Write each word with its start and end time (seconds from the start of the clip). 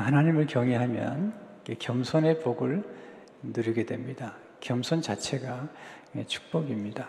하나님을 0.00 0.46
경외하면 0.46 1.32
겸손의 1.78 2.40
복을 2.40 2.82
누리게 3.42 3.86
됩니다. 3.86 4.34
겸손 4.60 5.02
자체가 5.02 5.68
축복입니다. 6.26 7.08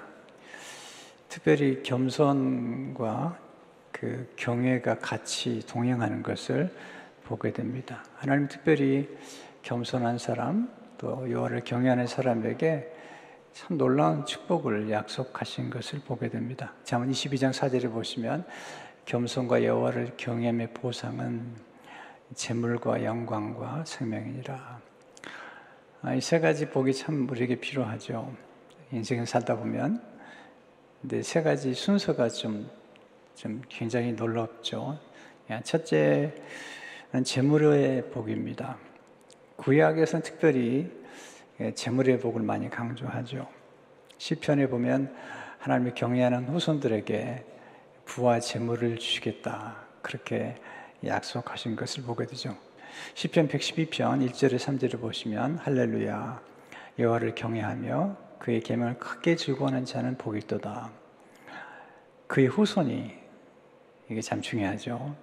특별히 1.30 1.84
겸손과 1.84 3.38
그 3.92 4.32
경외가 4.36 5.00
같이 5.00 5.66
동행하는 5.68 6.24
것을 6.24 6.74
보게 7.24 7.52
됩니다. 7.52 8.04
하나님 8.16 8.48
특별히 8.48 9.10
겸손한 9.64 10.18
사람 10.18 10.70
또 10.98 11.30
여호와를 11.30 11.64
경외하는 11.64 12.08
사람에게 12.08 12.94
참 13.54 13.78
놀라운 13.78 14.26
축복을 14.26 14.92
약속하신 14.92 15.70
것을 15.70 16.00
보게 16.00 16.30
됩니다. 16.30 16.74
잠언 16.84 17.12
22장 17.12 17.52
4절에 17.52 17.92
보시면 17.92 18.46
겸손과 19.06 19.64
여호와를 19.64 20.14
경외함의 20.18 20.74
보상은 20.74 21.67
재물과 22.36 23.04
영광과 23.04 23.84
생명이니라. 23.86 24.80
아, 26.02 26.14
이세 26.14 26.40
가지 26.40 26.70
복이 26.70 26.94
참 26.94 27.28
우리에게 27.30 27.56
필요하죠. 27.56 28.34
인생을 28.92 29.26
살다 29.26 29.58
보면. 29.58 30.02
근데 31.02 31.22
세 31.22 31.42
가지 31.42 31.74
순서가 31.74 32.30
좀, 32.30 32.70
좀 33.36 33.62
굉장히 33.70 34.14
놀랍죠. 34.14 35.00
첫째는 35.64 36.34
재물의 37.24 38.10
복입니다. 38.10 38.78
구약에서는 39.56 40.24
특별히 40.24 40.92
재물의 41.74 42.20
복을 42.20 42.42
많이 42.42 42.70
강조하죠. 42.70 43.48
시편에 44.18 44.68
보면 44.68 45.16
하나님을 45.60 45.94
경외하는 45.94 46.50
후손들에게 46.50 47.44
부와 48.06 48.40
재물을 48.40 48.98
주시겠다. 48.98 49.78
그렇게 50.02 50.56
약속하신 51.06 51.76
것을 51.76 52.04
보게 52.04 52.26
되죠. 52.26 52.56
시편 53.14 53.48
112편 53.48 54.30
1절에 54.30 54.58
3절을 54.58 55.00
보시면 55.00 55.58
할렐루야 55.58 56.42
여호와를 57.00 57.36
경외하며 57.36 58.18
그의 58.40 58.62
계명을 58.62 58.98
크게 58.98 59.36
즐거워하는 59.36 59.86
자는 59.86 60.18
복이 60.18 60.40
있도다. 60.40 60.92
그의 62.28 62.48
후손이 62.48 63.14
이게 64.10 64.22
참 64.22 64.42
중요하죠. 64.42 65.16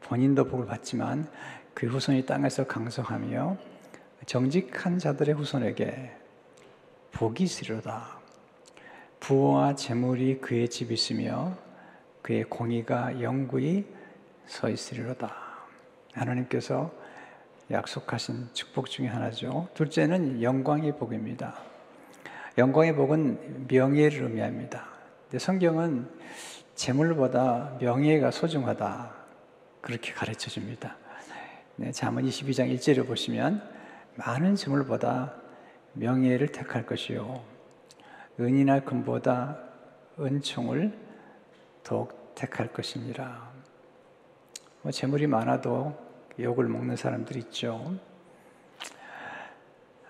본인도 0.00 0.44
복을 0.46 0.66
받지만 0.66 1.30
그의 1.74 1.92
후손이 1.92 2.26
땅에서 2.26 2.66
강성하며 2.66 3.56
정직한 4.26 4.98
자들의 4.98 5.34
후손에게 5.34 6.12
복이 7.12 7.44
있으리로다. 7.44 8.20
부와 9.18 9.74
재물이 9.74 10.40
그의 10.40 10.68
집 10.68 10.92
있으며 10.92 11.56
그의 12.22 12.44
공의가 12.44 13.20
영구히 13.20 13.84
서 14.50 14.68
있으리로다. 14.68 15.32
하나님께서 16.12 16.90
약속하신 17.70 18.48
축복 18.52 18.90
중에 18.90 19.06
하나죠. 19.06 19.68
둘째는 19.74 20.42
영광의 20.42 20.98
복입니다. 20.98 21.54
영광의 22.58 22.96
복은 22.96 23.68
명예를 23.68 24.24
의미합니다. 24.24 24.88
성경은 25.38 26.10
재물보다 26.74 27.76
명예가 27.80 28.32
소중하다. 28.32 29.14
그렇게 29.80 30.12
가르쳐 30.12 30.50
줍니다. 30.50 30.96
네, 31.76 31.92
잠언 31.92 32.24
22장 32.24 32.74
1절을 32.74 33.06
보시면 33.06 33.62
많은 34.16 34.56
재물보다 34.56 35.32
명예를 35.92 36.48
택할 36.48 36.84
것이요. 36.86 37.40
은이나 38.40 38.80
금보다 38.80 39.60
은총을 40.18 40.98
더욱 41.84 42.34
택할 42.34 42.72
것입니다. 42.72 43.49
뭐 44.82 44.90
재물이 44.90 45.26
많아도 45.26 45.94
욕을 46.38 46.66
먹는 46.68 46.96
사람들이 46.96 47.40
있죠. 47.40 47.94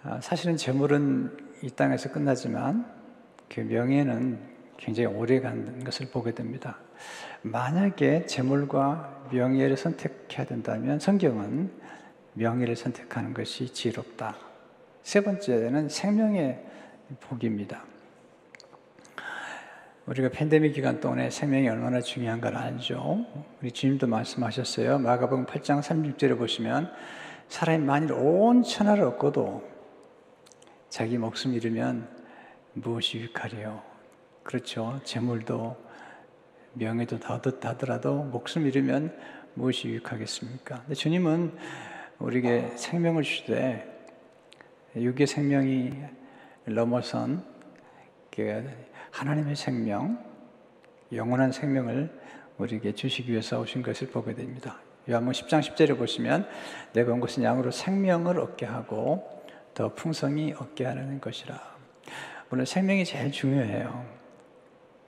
아, 0.02 0.20
사실은 0.20 0.56
재물은 0.56 1.50
이 1.62 1.70
땅에서 1.70 2.10
끝나지만 2.10 2.90
그 3.48 3.60
명예는 3.60 4.38
굉장히 4.76 5.08
오래 5.14 5.40
가는 5.40 5.84
것을 5.84 6.06
보게 6.10 6.32
됩니다. 6.32 6.78
만약에 7.42 8.26
재물과 8.26 9.28
명예를 9.32 9.76
선택해야 9.76 10.46
된다면 10.46 10.98
성경은 10.98 11.70
명예를 12.34 12.76
선택하는 12.76 13.34
것이 13.34 13.72
지혜롭다. 13.72 14.36
세 15.02 15.20
번째는 15.22 15.88
생명의 15.88 16.64
복입니다. 17.20 17.84
우리가 20.10 20.28
팬데믹 20.30 20.74
기간 20.74 20.98
동안에 20.98 21.30
생명이 21.30 21.68
얼마나 21.68 22.00
중요한 22.00 22.40
걸 22.40 22.56
알죠. 22.56 23.24
우리 23.62 23.70
주님도 23.70 24.08
말씀하셨어요. 24.08 24.98
마가복음 24.98 25.46
8장 25.46 25.80
36절에 25.80 26.36
보시면 26.36 26.92
사람이 27.46 27.84
만일 27.84 28.14
온 28.14 28.64
천하를 28.64 29.04
얻고도 29.04 29.62
자기 30.88 31.16
목숨 31.16 31.54
잃으면 31.54 32.08
무엇이 32.72 33.18
유익하리요? 33.18 33.80
그렇죠. 34.42 35.00
재물도 35.04 35.76
명예도 36.72 37.20
다 37.20 37.34
얻었다더라도 37.34 38.24
목숨 38.24 38.66
잃으면 38.66 39.16
무엇이 39.54 39.86
유익하겠습니까? 39.90 40.80
근데 40.80 40.94
주님은 40.94 41.56
우리에게 42.18 42.72
생명을 42.74 43.22
주되 43.22 43.86
육의 44.96 45.28
생명이 45.28 45.92
넘어선 46.64 47.44
그 48.32 48.89
하나님의 49.10 49.56
생명, 49.56 50.24
영원한 51.12 51.52
생명을 51.52 52.10
우리에게 52.58 52.94
주시기 52.94 53.32
위해서 53.32 53.60
오신 53.60 53.82
것을 53.82 54.08
보게 54.08 54.34
됩니다. 54.34 54.78
요한복 55.08 55.34
10장 55.34 55.60
10절에 55.60 55.98
보시면 55.98 56.46
내가 56.92 57.12
온 57.12 57.20
것은 57.20 57.42
양으로 57.42 57.70
생명을 57.70 58.38
얻게 58.38 58.66
하고 58.66 59.44
더 59.74 59.92
풍성히 59.94 60.52
얻게 60.52 60.84
하는 60.84 61.20
것이라. 61.20 61.58
물론 62.48 62.66
생명이 62.66 63.04
제일 63.04 63.32
중요해요. 63.32 64.04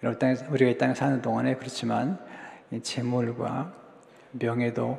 우리가 0.03 0.71
이 0.71 0.79
땅에 0.79 0.95
사는 0.95 1.21
동안에 1.23 1.57
그렇지만 1.57 2.19
재물과 2.83 3.73
명예도 4.33 4.99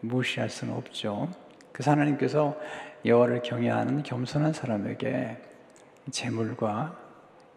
무시할 0.00 0.50
수는 0.50 0.74
없죠. 0.74 1.30
그 1.72 1.82
하나님께서 1.84 2.58
여호와를 3.04 3.42
경외하는 3.42 4.02
겸손한 4.02 4.52
사람에게 4.52 5.38
재물과 6.10 6.98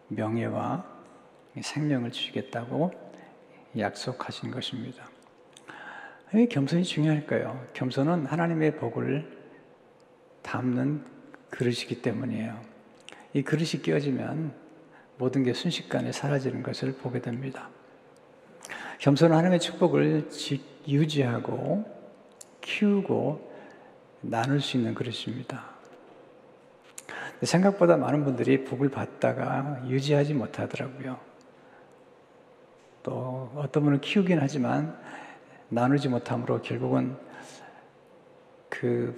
명예와 0.08 0.84
생명을 1.60 2.10
주시겠다고 2.10 2.92
약속하신 3.78 4.50
것입니다. 4.50 5.08
왜 6.32 6.46
겸손이 6.46 6.84
중요할까요? 6.84 7.66
겸손은 7.72 8.26
하나님의 8.26 8.76
복을 8.76 9.36
담는 10.42 11.04
그릇이기 11.50 12.02
때문이에요. 12.02 12.60
이 13.32 13.42
그릇이 13.42 13.82
끼어지면 13.82 14.54
모든 15.18 15.44
게 15.44 15.54
순식간에 15.54 16.12
사라지는 16.12 16.62
것을 16.62 16.94
보게 16.96 17.20
됩니다. 17.20 17.70
겸손은 18.98 19.34
하나님의 19.34 19.60
축복을 19.60 20.28
유지하고 20.88 21.84
키우고 22.60 23.52
나눌 24.20 24.60
수 24.60 24.76
있는 24.76 24.94
그릇입니다. 24.94 25.75
생각보다 27.42 27.96
많은 27.96 28.24
분들이 28.24 28.64
복을 28.64 28.88
받다가 28.88 29.82
유지하지 29.86 30.34
못하더라고요. 30.34 31.18
또 33.02 33.52
어떤 33.54 33.84
분은 33.84 34.00
키우긴 34.00 34.38
하지만 34.40 34.98
나누지 35.68 36.08
못함으로 36.08 36.62
결국은 36.62 37.16
그 38.68 39.14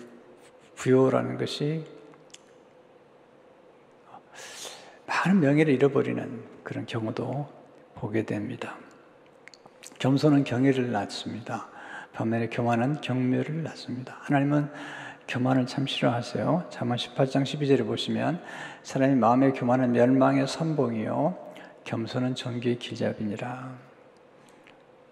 부요라는 0.76 1.38
것이 1.38 1.84
많은 5.06 5.40
명예를 5.40 5.72
잃어버리는 5.74 6.44
그런 6.62 6.86
경우도 6.86 7.48
보게 7.94 8.24
됩니다. 8.24 8.76
겸손은 9.98 10.44
경외를 10.44 10.92
낳습니다. 10.92 11.68
반면에 12.12 12.48
교만은 12.48 13.00
경멸을 13.00 13.62
낳습니다. 13.62 14.16
하나님은 14.20 14.70
교만을 15.28 15.66
참 15.66 15.86
싫어하세요. 15.86 16.68
잠언 16.70 16.96
18장 16.96 17.42
12절에 17.42 17.86
보시면 17.86 18.42
사람이 18.82 19.14
마음의 19.16 19.52
교만은 19.52 19.92
멸망의 19.92 20.48
선봉이요 20.48 21.36
겸손은 21.84 22.34
존귀의 22.34 22.78
기잡이니라. 22.78 23.70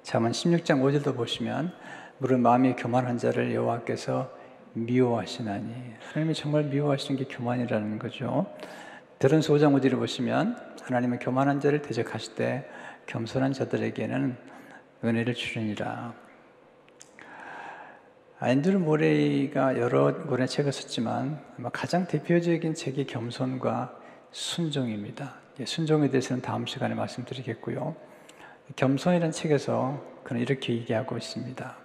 잠언 0.02 0.32
16장 0.32 0.80
5절도 0.80 1.14
보시면 1.16 1.72
물은 2.18 2.40
마음이 2.40 2.76
교만한 2.76 3.18
자를 3.18 3.54
여호와께서 3.54 4.30
미워하시나니 4.72 5.94
하나님이 6.00 6.34
정말 6.34 6.64
미워하시는 6.64 7.22
게 7.22 7.26
교만이라는 7.28 7.98
거죠. 7.98 8.46
들은 9.18 9.42
소장 9.42 9.74
5절을 9.74 9.98
보시면 9.98 10.56
하나님은 10.82 11.18
교만한 11.18 11.60
자를 11.60 11.82
대적하실 11.82 12.36
때 12.36 12.66
겸손한 13.04 13.52
자들에게는 13.52 14.36
은혜를 15.04 15.34
주시니라. 15.34 16.25
앤드루 18.42 18.80
모레이가 18.80 19.78
여러 19.78 20.12
권의 20.26 20.46
책을 20.46 20.70
썼지만 20.70 21.40
가장 21.72 22.06
대표적인 22.06 22.74
책이 22.74 23.06
겸손과 23.06 23.98
순종입니다. 24.30 25.36
순종에 25.64 26.10
대해서는 26.10 26.42
다음 26.42 26.66
시간에 26.66 26.94
말씀드리겠고요. 26.94 27.96
겸손이라는 28.76 29.32
책에서 29.32 30.04
그는 30.22 30.42
이렇게 30.42 30.74
얘기하고 30.74 31.16
있습니다. 31.16 31.76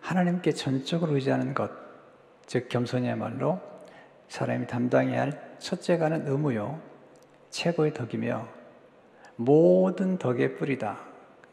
하나님께 0.00 0.52
전적으로 0.52 1.16
의지하는 1.16 1.52
것, 1.52 1.72
즉 2.46 2.68
겸손이야말로 2.68 3.60
사람이 4.28 4.68
담당해야 4.68 5.22
할 5.22 5.56
첫째가는 5.58 6.28
의무요, 6.28 6.80
최고의 7.50 7.92
덕이며 7.92 8.46
모든 9.34 10.16
덕의 10.16 10.58
뿌리다. 10.58 11.00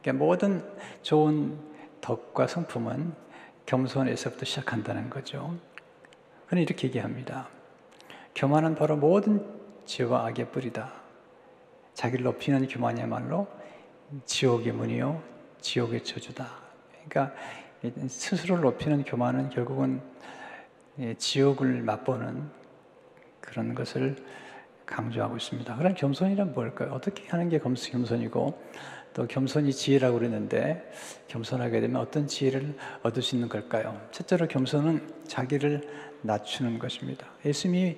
그러니까 0.04 0.24
모든 0.24 0.64
좋은 1.02 1.58
덕과 2.02 2.46
성품은 2.46 3.29
겸손에서부터 3.70 4.46
시작한다는 4.46 5.12
거죠. 5.12 5.56
그는 6.48 6.64
이렇게 6.64 6.88
얘기합니다. 6.88 7.48
교만은 8.34 8.74
바로 8.74 8.98
모든 8.98 9.46
죄와 9.86 10.26
악의 10.26 10.52
뿌리다. 10.52 10.92
자기를 11.94 12.26
높이는 12.26 12.68
교만이야말로 12.68 13.48
지옥의 14.26 14.74
문이요, 14.74 15.22
지옥의 15.62 16.04
저주다. 16.04 16.48
그러니까 17.08 17.36
스스로를 18.08 18.64
높이는 18.64 19.04
교만은 19.04 19.52
결국은 19.52 20.02
지옥을 21.20 21.84
맛보는 21.84 22.50
그런 23.40 23.76
것을 23.76 24.16
강조하고 24.88 25.38
있습니다. 25.38 25.76
그럼 25.76 25.94
겸손이란 25.94 26.56
뭘까요? 26.56 26.92
어떻게 26.94 27.28
하는 27.28 27.50
게 27.50 27.60
겸손이고 27.60 28.64
또 29.14 29.28
겸손이 29.28 29.74
지혜라고 29.74 30.20
그랬는데 30.20 30.92
겸손하게 31.28 31.82
되면 31.82 32.02
어떤 32.02 32.28
지혜를 32.28 32.76
얻을 33.04 33.22
수 33.22 33.36
있는 33.36 33.50
걸까요? 33.50 34.00
첫째로 34.12 34.48
겸손은 34.48 35.26
자기를 35.28 35.82
낮추는 36.22 36.80
것입니다. 36.80 37.28
예수님이 37.46 37.98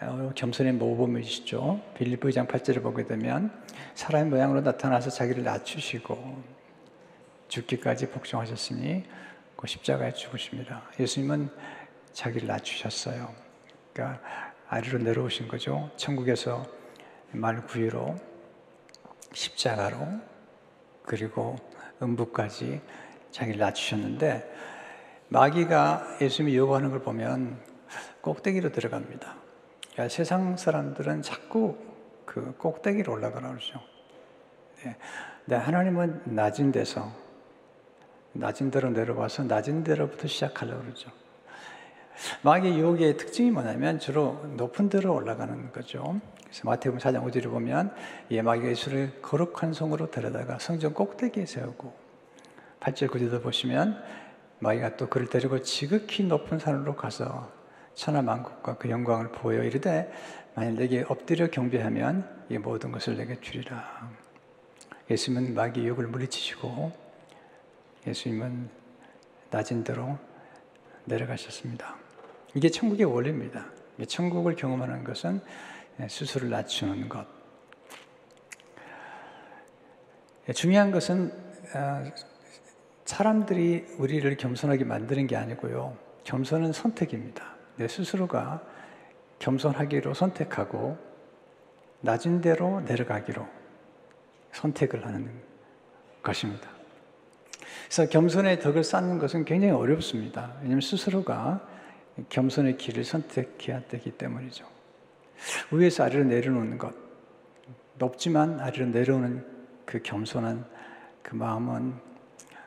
어, 0.00 0.32
겸손의 0.34 0.72
모범이시죠. 0.72 1.80
빌립보 1.96 2.28
2장 2.28 2.48
8절을 2.48 2.82
보게 2.82 3.04
되면 3.04 3.52
사람의 3.94 4.30
모양으로 4.30 4.60
나타나서 4.62 5.10
자기를 5.10 5.44
낮추시고 5.44 6.42
죽기까지 7.48 8.10
복종하셨으니 8.10 9.04
그 9.56 9.66
십자가에 9.66 10.12
죽으십니다. 10.12 10.82
예수님은 10.98 11.50
자기를 12.12 12.48
낮추셨어요. 12.48 13.32
그러니까 13.92 14.20
아래로 14.68 14.98
내려오신 14.98 15.48
거죠. 15.48 15.90
천국에서 15.96 16.66
말 17.30 17.64
구유로 17.66 18.16
십자가로 19.32 20.31
그리고 21.04 21.56
음부까지 22.02 22.80
자기를 23.30 23.58
낮추셨는데 23.60 24.52
마귀가 25.28 26.18
예수님이 26.20 26.56
요구하는 26.56 26.90
걸 26.90 27.00
보면 27.00 27.58
꼭대기로 28.20 28.72
들어갑니다. 28.72 29.34
그러니까 29.92 30.14
세상 30.14 30.56
사람들은 30.56 31.22
자꾸 31.22 31.76
그 32.24 32.54
꼭대기로 32.56 33.12
올라가라 33.12 33.48
그러죠. 33.48 33.80
네. 34.84 34.96
근데 35.44 35.56
하나님은 35.56 36.22
낮은 36.24 36.72
데서 36.72 37.12
낮은 38.32 38.70
데로 38.70 38.90
내려와서 38.90 39.44
낮은 39.44 39.84
데로부터 39.84 40.28
시작하려고 40.28 40.82
그러죠. 40.82 41.10
마귀의 42.42 42.78
유혹의 42.78 43.16
특징이 43.16 43.50
뭐냐면 43.50 43.98
주로 43.98 44.44
높은 44.56 44.88
데로 44.88 45.14
올라가는 45.14 45.72
거죠. 45.72 46.20
그래서 46.44 46.62
마태복음 46.64 46.98
4장 46.98 47.24
5절을 47.24 47.50
보면 47.50 47.94
이 48.28 48.40
마귀가 48.40 48.68
예수를 48.68 49.22
거룩한 49.22 49.72
성으로 49.72 50.10
데려다가 50.10 50.58
성전 50.58 50.92
꼭대기에 50.92 51.46
세우고 51.46 51.92
8절 52.80 53.08
9절도 53.08 53.42
보시면 53.42 54.02
마귀가 54.58 54.96
또 54.96 55.08
그를 55.08 55.28
데리고 55.28 55.62
지극히 55.62 56.24
높은 56.24 56.58
산으로 56.58 56.94
가서 56.94 57.50
천하 57.94 58.22
만국과 58.22 58.76
그 58.76 58.90
영광을 58.90 59.32
보여 59.32 59.62
이르되 59.64 60.10
만일 60.54 60.76
내게 60.76 61.04
엎드려 61.08 61.50
경배하면 61.50 62.46
이 62.48 62.58
모든 62.58 62.92
것을 62.92 63.16
내게 63.16 63.40
주리라. 63.40 64.10
예수님은 65.10 65.54
마귀의 65.54 65.88
욕을 65.88 66.06
물리치시고 66.06 66.92
예수님은 68.06 68.68
낮은 69.50 69.84
데로 69.84 70.18
내려가셨습니다. 71.04 72.01
이게 72.54 72.68
천국의 72.68 73.06
원리입니다. 73.06 73.66
천국을 74.06 74.56
경험하는 74.56 75.04
것은 75.04 75.40
스스로를 76.08 76.50
낮추는 76.50 77.08
것. 77.08 77.26
중요한 80.54 80.90
것은 80.90 81.32
아, 81.74 82.04
사람들이 83.04 83.86
우리를 83.98 84.36
겸손하게 84.36 84.84
만드는 84.84 85.26
게 85.26 85.36
아니고요. 85.36 85.96
겸손은 86.24 86.72
선택입니다. 86.72 87.54
내 87.76 87.88
스스로가 87.88 88.62
겸손하기로 89.38 90.14
선택하고 90.14 90.98
낮은 92.00 92.40
대로 92.40 92.80
내려가기로 92.80 93.46
선택을 94.52 95.06
하는 95.06 95.30
것입니다. 96.22 96.68
그래서 97.84 98.08
겸손의 98.08 98.60
덕을 98.60 98.84
쌓는 98.84 99.18
것은 99.18 99.44
굉장히 99.44 99.72
어렵습니다. 99.72 100.52
왜냐하면 100.58 100.80
스스로가 100.80 101.66
겸손의 102.28 102.76
길을 102.76 103.04
선택해야 103.04 103.82
되기 103.88 104.10
때문이죠. 104.12 104.66
위에서 105.72 106.04
아래로 106.04 106.24
내려놓는 106.24 106.78
것, 106.78 106.94
높지만 107.98 108.60
아래로 108.60 108.86
내려오는 108.86 109.44
그 109.84 110.02
겸손한 110.02 110.64
그 111.22 111.34
마음은 111.34 111.94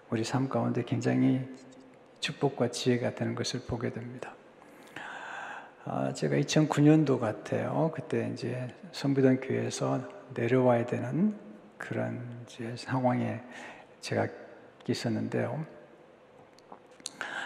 우리 0.10 0.24
삶 0.24 0.50
가운데 0.50 0.84
굉장히 0.84 1.42
축복과 2.20 2.72
지혜가 2.72 3.16
되는 3.16 3.36
것을 3.36 3.62
보게 3.68 3.92
됩니다. 3.92 4.34
아, 5.84 6.12
제가 6.14 6.36
2009년도 6.38 7.20
같아요. 7.20 7.92
그때 7.94 8.32
이제 8.34 8.68
성비동 8.92 9.40
교회에서 9.42 10.02
내려와야 10.34 10.86
되는 10.88 11.38
그런 11.78 12.44
이제 12.44 12.74
상황에 12.76 13.44
제가 14.02 14.28
있었는데요. 14.88 15.66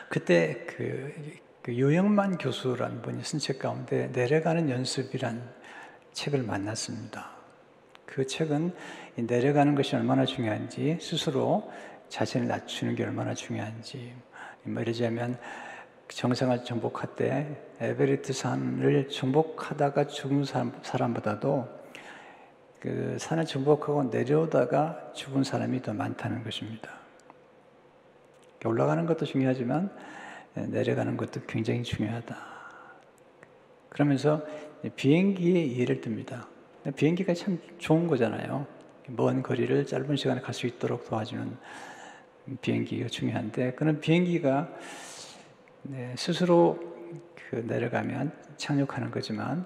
그때 0.08 0.66
그, 0.68 1.14
그 1.70 1.78
요영만 1.78 2.40
교수라는 2.40 3.04
분이 3.04 3.24
쓴 3.24 3.38
책 3.38 3.60
가운데 3.60 4.08
내려가는 4.08 4.72
연습이란 4.72 5.40
책을 6.14 6.42
만났습니다. 6.42 7.30
그 8.08 8.26
책은 8.26 8.74
내려가는 9.18 9.76
것이 9.76 9.96
얼마나 9.96 10.26
중요한지 10.26 10.98
스스로 11.00 11.72
자신을 12.08 12.48
낮추는 12.48 12.96
게 12.96 13.04
얼마나 13.04 13.36
중요한지 13.36 14.16
말하자면 14.64 15.38
정상을 16.08 16.64
정복할 16.64 17.16
때 17.16 17.62
에베레스트 17.80 18.34
산을 18.34 19.10
정복하다가 19.10 20.08
죽은 20.08 20.46
사람, 20.46 21.14
보다도 21.14 21.70
그 22.80 23.16
산을 23.20 23.46
정복하고 23.46 24.06
내려오다가 24.06 25.12
죽은 25.14 25.44
사람이 25.44 25.84
더 25.84 25.94
많다는 25.94 26.44
것입니다. 26.44 26.90
올라가는 28.66 29.06
것도 29.06 29.26
중요하지만 29.26 29.92
내려가는 30.68 31.18
것도 31.18 31.42
굉장히 31.48 31.84
중요하다. 31.84 32.38
그러면서 33.90 34.42
비행기에 34.96 35.78
예를 35.78 36.02
듭니다. 36.02 36.48
비행기가 36.96 37.34
참 37.34 37.60
좋은 37.78 38.08
거잖아요. 38.08 38.66
먼 39.08 39.42
거리를 39.42 39.86
짧은 39.86 40.16
시간에 40.16 40.42
갈 40.42 40.54
수 40.54 40.68
있도록 40.68 41.10
도와주는 41.10 41.58
비행기가 42.62 43.08
중요한데 43.08 43.74
그런 43.74 44.00
비행기가 44.00 44.70
네, 45.84 46.14
스스로 46.18 46.80
그 47.50 47.56
내려가면 47.56 48.32
착륙하는 48.58 49.12
거지만 49.12 49.66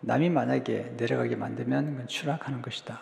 남이 0.00 0.30
만약에 0.30 0.94
내려가게 0.96 1.36
만들면 1.36 2.08
추락하는 2.08 2.62
것이다. 2.62 3.00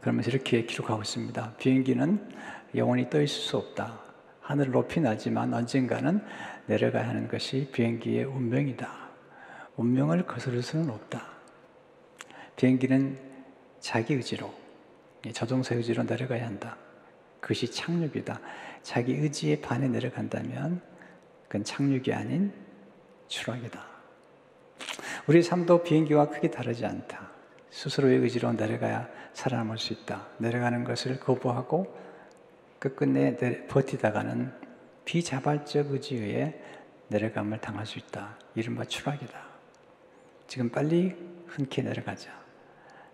그러면서 0.00 0.30
이렇게 0.30 0.64
기록하고 0.64 1.02
있습니다. 1.02 1.54
비행기는 1.58 2.28
영원히 2.76 3.10
떠 3.10 3.20
있을 3.20 3.42
수 3.42 3.56
없다. 3.56 4.09
하늘 4.50 4.72
높이 4.72 4.98
나지만 4.98 5.54
언젠가는 5.54 6.20
내려가야 6.66 7.08
하는 7.08 7.28
것이 7.28 7.68
비행기의 7.70 8.24
운명이다. 8.24 8.90
운명을 9.76 10.26
거스를 10.26 10.60
수는 10.60 10.90
없다. 10.90 11.24
비행기는 12.56 13.16
자기 13.78 14.14
의지로, 14.14 14.52
자동차 15.32 15.76
의지로 15.76 16.02
내려가야 16.02 16.44
한다. 16.44 16.76
그것이 17.38 17.70
착륙이다. 17.70 18.40
자기 18.82 19.12
의지에 19.12 19.60
반해 19.60 19.86
내려간다면 19.86 20.80
그건 21.46 21.62
착륙이 21.62 22.12
아닌 22.12 22.52
추락이다. 23.28 23.86
우리 25.28 25.44
삶도 25.44 25.84
비행기와 25.84 26.28
크게 26.28 26.50
다르지 26.50 26.84
않다. 26.84 27.30
스스로의 27.70 28.18
의지로 28.18 28.52
내려가야 28.54 29.08
살아남을 29.32 29.78
수 29.78 29.92
있다. 29.92 30.26
내려가는 30.38 30.82
것을 30.82 31.20
거부하고 31.20 32.09
끝끝내 32.80 33.36
버티다가는 33.66 34.52
비자발적 35.04 35.92
의지에 35.92 36.58
내려감을 37.08 37.60
당할 37.60 37.84
수 37.84 37.98
있다. 37.98 38.38
이른바 38.54 38.84
추락이다. 38.84 39.38
지금 40.46 40.70
빨리 40.70 41.14
흔쾌 41.46 41.82
내려가자. 41.82 42.32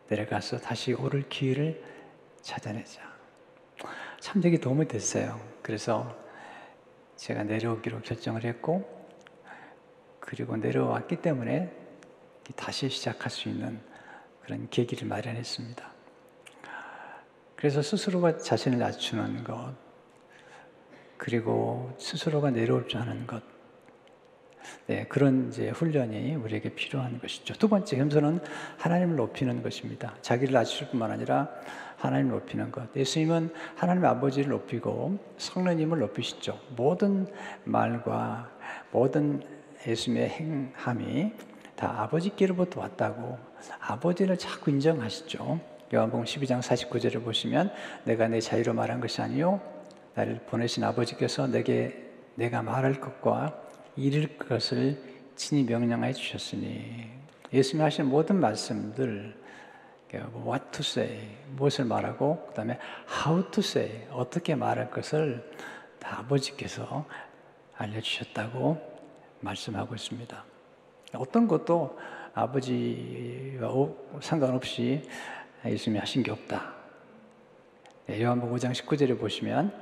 내려가서 0.08 0.58
다시 0.58 0.92
오를 0.92 1.28
기회를 1.28 1.82
찾아내자. 2.42 3.02
참 4.20 4.40
되게 4.40 4.58
도움이 4.58 4.86
됐어요. 4.86 5.40
그래서 5.62 6.16
제가 7.16 7.42
내려오기로 7.42 8.02
결정을 8.02 8.44
했고, 8.44 9.08
그리고 10.20 10.56
내려왔기 10.56 11.16
때문에 11.16 11.72
다시 12.54 12.88
시작할 12.88 13.30
수 13.30 13.48
있는 13.48 13.80
그런 14.42 14.68
계기를 14.70 15.08
마련했습니다. 15.08 15.95
그래서 17.56 17.82
스스로가 17.82 18.38
자신을 18.38 18.78
낮추는 18.78 19.44
것, 19.44 19.74
그리고 21.16 21.92
스스로가 21.98 22.50
내려올 22.50 22.86
줄 22.86 23.00
아는 23.00 23.26
것. 23.26 23.42
네, 24.86 25.06
그런 25.08 25.48
이제 25.48 25.70
훈련이 25.70 26.34
우리에게 26.34 26.74
필요한 26.74 27.18
것이죠. 27.20 27.54
두 27.54 27.68
번째 27.68 27.96
겸손은 27.96 28.40
하나님을 28.78 29.16
높이는 29.16 29.62
것입니다. 29.62 30.14
자기를 30.22 30.52
낮출 30.52 30.88
뿐만 30.88 31.10
아니라 31.10 31.48
하나님을 31.96 32.32
높이는 32.32 32.70
것. 32.70 32.94
예수님은 32.94 33.52
하나님 33.74 34.04
아버지를 34.04 34.50
높이고 34.50 35.18
성령님을 35.38 35.98
높이시죠. 36.00 36.60
모든 36.76 37.26
말과 37.64 38.50
모든 38.90 39.42
예수님의 39.86 40.28
행함이 40.28 41.32
다 41.76 42.02
아버지께로부터 42.02 42.80
왔다고 42.80 43.38
아버지를 43.80 44.36
자꾸 44.36 44.70
인정하시죠. 44.70 45.75
요한복음 45.94 46.24
12장 46.24 46.60
49절을 46.60 47.22
보시면 47.22 47.72
내가 48.02 48.26
내 48.26 48.40
자유로 48.40 48.74
말한 48.74 49.00
것이 49.00 49.22
아니요 49.22 49.60
나를 50.14 50.40
보내신 50.46 50.82
아버지께서 50.82 51.46
내게 51.46 52.10
내가 52.34 52.60
말할 52.60 53.00
것과 53.00 53.56
이룰 53.94 54.36
것을 54.36 55.00
친히 55.36 55.62
명령하여 55.62 56.12
주셨으니 56.12 57.08
예수님이 57.52 57.84
하신 57.84 58.06
모든 58.06 58.40
말씀들 58.40 59.36
뭐 60.32 60.54
what 60.54 60.64
to 60.72 60.80
say 60.80 61.20
무엇을 61.54 61.84
말하고 61.84 62.46
그다음에 62.48 62.78
how 63.24 63.48
to 63.50 63.60
say 63.60 64.08
어떻게 64.10 64.56
말할 64.56 64.90
것을 64.90 65.48
다 66.00 66.18
아버지께서 66.18 67.06
알려주셨다고 67.76 68.76
말씀하고 69.40 69.94
있습니다. 69.94 70.44
어떤 71.14 71.46
것도 71.46 71.96
아버지와 72.34 73.70
상관없이 74.20 75.02
예수님이 75.70 76.00
하신 76.00 76.22
게 76.22 76.30
없다. 76.30 76.74
네, 78.06 78.22
요한복음 78.22 78.56
5장 78.56 78.72
19절에 78.72 79.18
보시면 79.18 79.72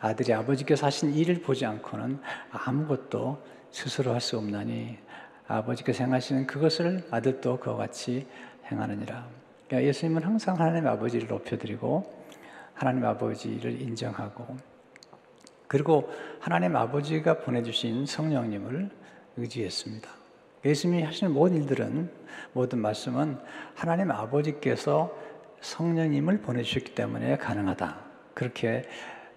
아들이 0.00 0.32
아버지께서 0.32 0.86
하신 0.86 1.14
일을 1.14 1.40
보지 1.42 1.64
않고는 1.64 2.20
아무것도 2.50 3.42
스스로 3.70 4.12
할 4.12 4.20
수 4.20 4.36
없나니 4.36 4.98
아버지께서 5.46 6.04
행하시는 6.04 6.46
그것을 6.46 7.04
아들도 7.10 7.58
그와 7.60 7.76
같이 7.76 8.26
행하느니라. 8.70 9.26
그러니까 9.66 9.88
예수님은 9.88 10.22
항상 10.22 10.58
하나님 10.58 10.86
아버지를 10.86 11.28
높여드리고 11.28 12.24
하나님 12.74 13.04
아버지를 13.04 13.80
인정하고 13.80 14.56
그리고 15.66 16.10
하나님 16.40 16.76
아버지가 16.76 17.38
보내주신 17.40 18.06
성령님을 18.06 18.90
의지했습니다. 19.36 20.21
예수님이 20.64 21.02
하시는 21.02 21.32
모든 21.32 21.56
일들은 21.56 22.10
모든 22.52 22.78
말씀은 22.78 23.38
하나님 23.74 24.10
아버지께서 24.10 25.12
성령님을 25.60 26.40
보내주셨기 26.40 26.94
때문에 26.94 27.36
가능하다. 27.36 27.96
그렇게 28.34 28.84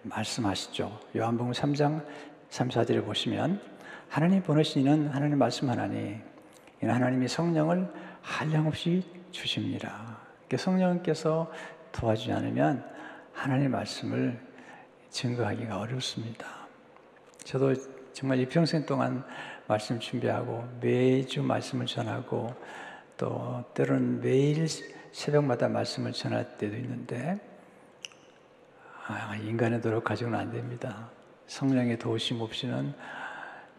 말씀하시죠. 0.03 0.99
요한복음 1.15 1.51
3장 1.51 2.05
3, 2.49 2.69
4절에 2.69 3.03
보시면 3.05 3.59
하나님 4.07 4.41
보내신 4.43 4.83
이는 4.83 5.07
하나님 5.09 5.37
말씀 5.37 5.69
하나니 5.69 6.19
이는 6.81 6.93
하나님이 6.93 7.27
성령을 7.27 7.91
한량없이 8.21 9.03
주십니다. 9.31 10.17
성령께서 10.55 11.51
도와주지 11.91 12.31
않으면 12.31 12.85
하나님 13.33 13.71
말씀을 13.71 14.39
증거하기가 15.09 15.79
어렵습니다. 15.79 16.47
저도 17.43 17.73
정말 18.13 18.39
이 18.39 18.47
평생 18.47 18.85
동안 18.85 19.23
말씀 19.67 19.99
준비하고 19.99 20.67
매주 20.79 21.41
말씀을 21.41 21.85
전하고 21.87 22.53
또 23.17 23.63
때로는 23.73 24.21
매일 24.21 24.67
새벽마다 25.11 25.67
말씀을 25.67 26.11
전할 26.11 26.57
때도 26.57 26.75
있는데 26.75 27.39
아, 29.07 29.35
인간의 29.35 29.81
노력 29.81 30.03
가지고는 30.03 30.37
안 30.37 30.51
됩니다. 30.51 31.09
성령의 31.47 31.99
도우심 31.99 32.41
없이는 32.41 32.93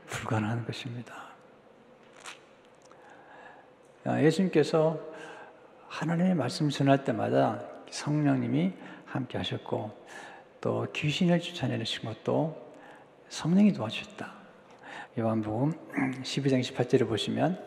불가능한 0.07 0.65
것입니다. 0.65 1.15
아, 4.05 4.23
예수님께서 4.23 4.99
하나님의 5.89 6.35
말씀 6.35 6.69
전할 6.69 7.05
때마다 7.05 7.61
성령님이 7.91 8.73
함께 9.05 9.39
하셨고 9.39 10.07
또 10.61 10.87
귀신을 10.93 11.41
쫓아내신 11.41 12.05
것도 12.05 12.57
성령이 13.29 13.73
도와주셨다. 13.73 14.36
요한복음 15.19 15.73
12장 16.25 16.61
18절을 16.61 17.09
보시면 17.09 17.59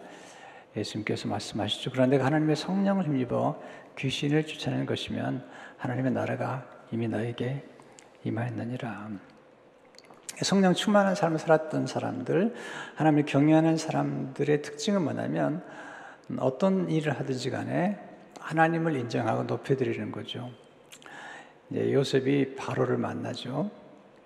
예수님께서 0.78 1.28
말씀하시죠. 1.28 1.90
그런데 1.90 2.18
하나님의 2.18 2.56
성령을 2.56 3.06
힘입어 3.06 3.60
귀신을 3.98 4.46
쫓아내는 4.46 4.86
것이면 4.86 5.44
하나님의 5.78 6.12
나라가 6.12 6.70
이미 6.92 7.08
너에게 7.08 7.66
임하였느니라. 8.24 9.10
성령 10.44 10.76
충만한 10.76 11.16
삶을 11.16 11.40
살았던 11.40 11.88
사람들, 11.88 12.54
하나님을 12.94 13.26
경외하는 13.26 13.78
사람들의 13.78 14.62
특징은 14.62 15.02
뭐냐면 15.02 15.64
어떤 16.38 16.88
일을 16.88 17.14
하든지 17.14 17.50
간에 17.50 17.98
하나님을 18.40 18.96
인정하고 18.96 19.46
높여드리는 19.46 20.12
거죠. 20.12 20.52
이제 21.72 21.92
요셉이 21.94 22.56
바로를 22.58 23.00
만나죠. 23.00 23.72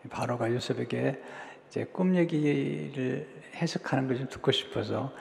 바로가 0.10 0.51
요셉에게 0.51 1.22
이제 1.74 1.86
꿈 1.86 2.15
얘기를 2.15 3.27
해석하는 3.56 4.08
걸 4.08 4.18
좀 4.18 4.30
듣고 4.30 4.51
싶어서 4.51 5.12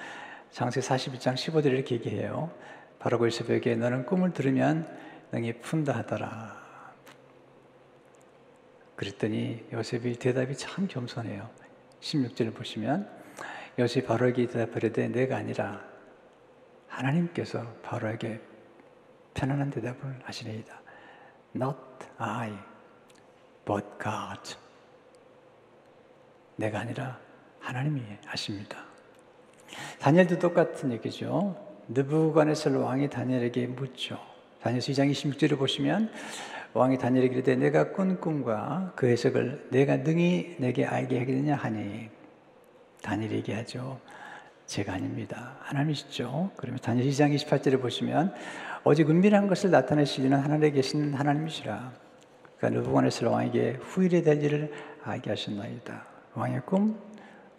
장세 0.50 0.80
41장 0.80 1.32
15절에 1.32 1.72
이렇게 1.72 1.94
얘기해요. 1.94 2.52
바로가 2.98 3.24
요셉에게 3.24 3.74
너는 3.76 4.04
꿈을 4.04 4.34
들으면 4.34 4.86
능히 5.32 5.54
푼다 5.54 5.96
하더라. 5.96 6.60
그랬더니 8.96 9.64
요셉이 9.72 10.16
대답이 10.16 10.54
참 10.58 10.86
겸손해요. 10.88 11.48
16절을 12.00 12.54
보시면 12.54 13.10
요셉이 13.78 14.06
바로에게 14.06 14.46
대답하려되 14.48 15.08
내가 15.08 15.36
아니라 15.38 15.82
하나님께서 16.86 17.64
바로에게 17.82 18.42
편안한 19.32 19.70
대답을 19.70 20.20
하시리이다. 20.24 20.82
Not 21.56 21.78
I, 22.18 22.52
but 23.64 23.86
God. 23.98 24.54
내가 26.62 26.78
아니라 26.78 27.18
하나님이 27.58 28.02
하십니다. 28.24 28.84
다니엘도 29.98 30.38
똑같은 30.38 30.92
얘기죠. 30.92 31.56
느부갓네살 31.88 32.76
왕이 32.76 33.10
다니엘에게 33.10 33.66
묻죠. 33.66 34.18
다니엘 34.62 34.80
2장 34.80 35.10
26절을 35.10 35.58
보시면 35.58 36.12
왕이 36.72 36.98
다니엘에게 36.98 37.34
이르되 37.34 37.56
내가 37.56 37.90
꾼 37.92 38.20
꿈과 38.20 38.92
그 38.94 39.08
해석을 39.08 39.70
내가 39.70 39.96
능히 39.98 40.56
내게 40.58 40.86
알게 40.86 41.18
하겠느냐 41.18 41.56
하니 41.56 42.08
다니엘이 43.02 43.34
얘기하죠. 43.38 44.00
제가 44.66 44.92
아닙니다. 44.92 45.56
하나님이시죠. 45.62 46.52
그러면 46.56 46.78
다니엘 46.80 47.08
2장 47.10 47.34
28절에 47.34 47.80
보시면 47.80 48.32
오직 48.84 49.10
은밀한 49.10 49.48
것을 49.48 49.70
나타내시는 49.72 50.38
하늘에 50.38 50.70
계신 50.70 51.12
하나님이시라. 51.12 51.92
그러니까 52.58 52.80
느부갓네살 52.80 53.28
왕에게 53.28 53.78
후일에 53.80 54.22
될 54.22 54.42
일을 54.42 54.72
알게 55.02 55.30
하셨나이다. 55.30 56.11
왕의 56.34 56.62
꿈, 56.64 56.98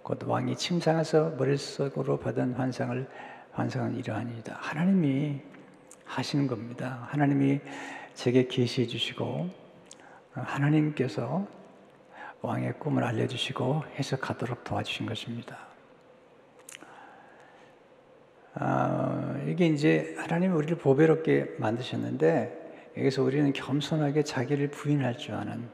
곧 0.02 0.24
왕이 0.24 0.56
침상에서 0.58 1.32
머릿속으로 1.38 2.18
받은 2.20 2.54
환상을 2.54 3.08
환상은 3.52 3.96
이러하니이다. 3.96 4.58
하나님이 4.60 5.42
하시는 6.06 6.48
겁니다. 6.48 7.08
하나님이 7.10 7.62
제게 8.16 8.48
계시해 8.48 8.88
주시고 8.88 9.50
하나님께서 10.34 11.48
왕의 12.42 12.80
꿈을 12.80 13.04
알려주시고 13.04 13.84
해석하도록 14.00 14.64
도와주신 14.64 15.06
것입니다. 15.06 15.58
아, 18.56 19.40
이게 19.48 19.68
이제 19.68 20.16
하나님이 20.18 20.54
우리를 20.54 20.78
보배롭게 20.78 21.56
만드셨는데 21.58 22.92
여기서 22.98 23.24
우리는 23.24 23.52
겸손하게 23.54 24.24
자기를 24.24 24.70
부인할 24.70 25.18
줄 25.18 25.36
아는 25.36 25.70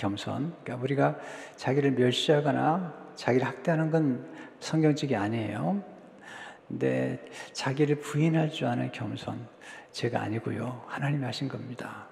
겸손. 0.00 0.54
그러니까 0.64 0.82
우리가 0.82 1.18
자기를 1.56 1.92
멸시하거나 1.92 2.94
자기를 3.14 3.46
학대하는 3.46 3.90
건 3.90 4.26
성경적이 4.58 5.16
아니에요. 5.16 5.82
근데 6.66 7.22
자기를 7.52 8.00
부인할 8.00 8.50
줄 8.50 8.66
아는 8.66 8.90
겸손. 8.92 9.46
제가 9.92 10.22
아니고요. 10.22 10.84
하나님이 10.86 11.24
하신 11.24 11.48
겁니다. 11.48 12.06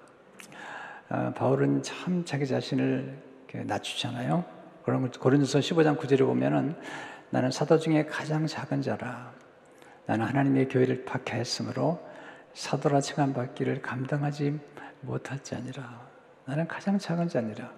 아, 1.09 1.33
바울은 1.33 1.81
참 1.81 2.23
자기 2.25 2.45
자신을 2.45 3.17
낮추잖아요. 3.65 4.45
그런 4.83 5.09
고린도서 5.09 5.59
15장 5.59 5.97
9절에 5.97 6.19
보면은 6.19 6.75
나는 7.31 7.49
사도 7.51 7.79
중에 7.79 8.05
가장 8.05 8.45
작은 8.45 8.81
자라. 8.81 9.31
나는 10.05 10.25
하나님의 10.25 10.67
교회를 10.67 11.05
박해했으므로 11.05 11.99
사도라 12.53 13.01
칭함 13.01 13.33
받기를 13.33 13.81
감당하지 13.81 14.59
못할지 15.01 15.55
아니라. 15.55 16.08
나는 16.49 16.67
가장 16.67 16.97
작은 16.97 17.27
자니라. 17.27 17.71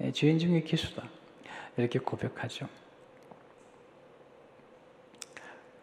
예, 0.00 0.12
죄인 0.12 0.38
중에 0.38 0.60
기수다. 0.60 1.02
이렇게 1.76 1.98
고백하죠. 1.98 2.68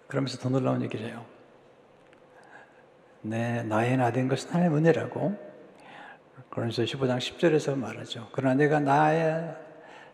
그러면서 0.08 0.38
더 0.38 0.48
놀라운 0.48 0.82
얘기를 0.82 1.06
해요. 1.06 1.26
내 3.22 3.62
나의 3.64 3.98
나된 3.98 4.30
것은 4.30 4.52
하나님의 4.52 4.80
은혜라고 4.80 5.38
그러면서 6.50 6.84
15장 6.84 7.18
10절에서 7.18 7.78
말하죠. 7.78 8.30
그러나 8.32 8.56
내가 8.56 8.80
나의 8.80 9.58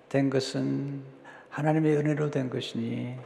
된 0.10 0.32
것은 0.32 1.04
하나님의 1.50 1.96
은혜로 1.98 2.32
된 2.32 2.50
것이니 2.50 3.18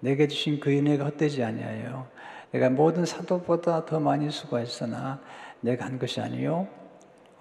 내게 0.00 0.26
주신 0.26 0.58
그 0.58 0.70
은혜가 0.70 1.04
헛되지 1.04 1.44
아니하여 1.44 2.08
내가 2.52 2.70
모든 2.70 3.04
사도보다 3.04 3.84
더 3.84 4.00
많이 4.00 4.30
수고했으나 4.30 5.20
내가 5.60 5.84
한 5.84 5.98
것이 5.98 6.20
아니요 6.20 6.81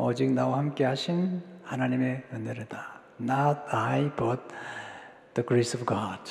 오직 0.03 0.31
나와 0.31 0.57
함께 0.57 0.83
하신 0.83 1.43
하나님의 1.63 2.23
은혜로다. 2.33 3.01
Not 3.21 3.59
I 3.67 4.09
but 4.15 4.41
the 5.35 5.45
grace 5.47 5.79
of 5.79 5.85
God. 5.85 6.23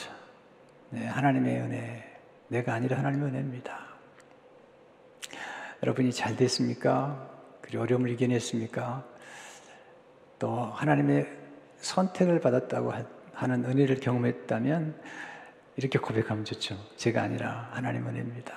네, 0.90 1.06
하나님의 1.06 1.60
은혜. 1.60 2.20
내가 2.48 2.74
아니라 2.74 2.98
하나님의 2.98 3.28
은혜입니다. 3.28 3.78
여러분이 5.84 6.12
잘 6.12 6.34
됐습니까? 6.34 7.30
그리고 7.60 7.84
어려움을 7.84 8.10
이겨냈습니까? 8.10 9.04
또 10.40 10.50
하나님의 10.50 11.28
선택을 11.76 12.40
받았다고 12.40 12.92
하는 13.34 13.64
은혜를 13.64 14.00
경험했다면 14.00 15.00
이렇게 15.76 16.00
고백하면 16.00 16.44
좋죠. 16.44 16.76
제가 16.96 17.22
아니라 17.22 17.68
하나님 17.70 18.04
은혜입니다. 18.08 18.52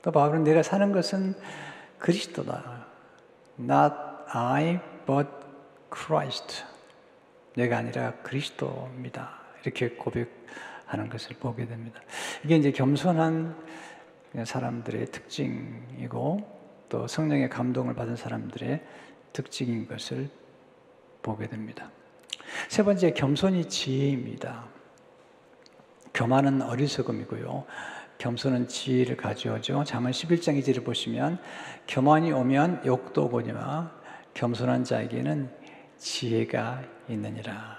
또 0.00 0.12
바울은 0.12 0.44
내가 0.44 0.62
사는 0.62 0.90
것은 0.92 1.34
그리스도다. 1.98 2.83
Not 3.58 3.94
I, 4.28 4.80
but 5.06 5.28
Christ. 5.94 6.64
내가 7.56 7.78
아니라 7.78 8.12
그리스도입니다. 8.22 9.38
이렇게 9.62 9.90
고백하는 9.90 11.08
것을 11.08 11.36
보게 11.36 11.66
됩니다. 11.66 12.00
이게 12.44 12.56
이제 12.56 12.72
겸손한 12.72 13.56
사람들의 14.44 15.06
특징이고 15.06 16.54
또 16.88 17.06
성령의 17.06 17.48
감동을 17.48 17.94
받은 17.94 18.16
사람들의 18.16 18.82
특징인 19.32 19.86
것을 19.86 20.28
보게 21.22 21.48
됩니다. 21.48 21.90
세 22.68 22.82
번째, 22.82 23.12
겸손이 23.12 23.68
지혜입니다. 23.68 24.66
교만은 26.12 26.62
어리석음이고요. 26.62 27.64
겸손은 28.24 28.68
지혜를 28.68 29.18
가져오죠. 29.18 29.84
잠언 29.84 30.10
11장 30.10 30.58
2절을 30.58 30.82
보시면 30.82 31.38
교만이 31.86 32.32
오면 32.32 32.80
욕도 32.86 33.26
오거니와 33.26 33.92
겸손한 34.32 34.84
자에게는 34.84 35.50
지혜가 35.98 36.84
있느니라. 37.10 37.76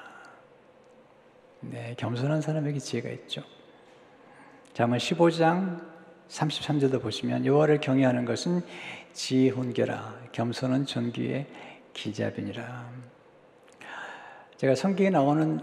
네, 1.61 1.95
겸손한 1.97 2.41
사람에게 2.41 2.77
지혜가 2.77 3.09
있죠. 3.09 3.41
잠언 4.73 4.99
15장 4.99 5.81
33절도 6.29 7.01
보시면 7.01 7.47
여호와를 7.47 7.79
경외하는 7.79 8.25
것은 8.25 8.61
지혜 9.13 9.49
훈계라 9.49 10.27
겸손은 10.31 10.85
존귀의 10.85 11.47
기자빈이라. 11.93 12.87
제가 14.57 14.75
성경에 14.75 15.09
나오는 15.09 15.59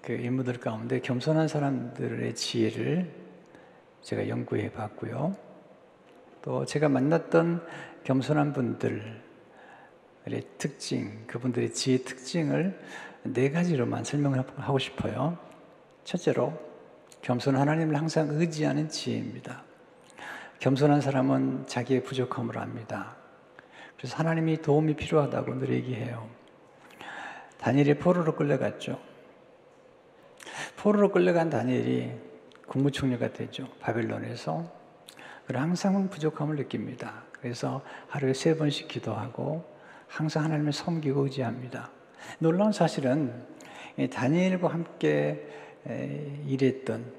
그 0.00 0.14
인물들 0.14 0.60
가운데 0.60 1.00
겸손한 1.00 1.46
사람들의 1.46 2.34
지혜를 2.34 3.23
제가 4.04 4.28
연구해 4.28 4.70
봤고요. 4.70 5.34
또 6.42 6.66
제가 6.66 6.90
만났던 6.90 7.66
겸손한 8.04 8.52
분들의 8.52 9.00
특징, 10.58 11.26
그분들의 11.26 11.72
지혜 11.72 11.98
특징을 11.98 12.78
네 13.22 13.50
가지로만 13.50 14.04
설명을 14.04 14.44
하고 14.56 14.78
싶어요. 14.78 15.38
첫째로, 16.04 16.52
겸손 17.22 17.56
하나님을 17.56 17.96
항상 17.96 18.28
의지하는 18.28 18.90
지혜입니다. 18.90 19.62
겸손한 20.58 21.00
사람은 21.00 21.66
자기의 21.66 22.02
부족함을 22.04 22.58
압니다. 22.58 23.16
그래서 23.96 24.18
하나님이 24.18 24.60
도움이 24.60 24.96
필요하다고 24.96 25.60
늘 25.60 25.70
얘기해요. 25.70 26.28
다니엘이 27.56 27.94
포로로 27.94 28.36
끌려갔죠. 28.36 29.00
포로로 30.76 31.10
끌려간 31.10 31.48
다니엘이 31.48 32.33
국무총리가 32.74 33.32
되죠. 33.32 33.68
바벨론에서. 33.80 34.68
그리고 35.46 35.62
항상 35.62 36.08
부족함을 36.10 36.56
느낍니다. 36.56 37.22
그래서 37.40 37.82
하루에 38.08 38.34
세 38.34 38.56
번씩 38.56 38.88
기도하고 38.88 39.64
항상 40.08 40.44
하나님을 40.44 40.72
섬기고 40.72 41.24
의지합니다. 41.24 41.90
놀라운 42.40 42.72
사실은 42.72 43.44
다니엘과 44.12 44.68
함께 44.68 45.46
일했던 46.46 47.12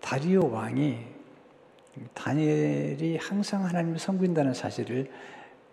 다리오 0.00 0.50
왕이 0.50 0.98
다니엘이 2.14 3.18
항상 3.20 3.66
하나님을 3.66 3.98
섬긴다는 3.98 4.54
사실을 4.54 5.10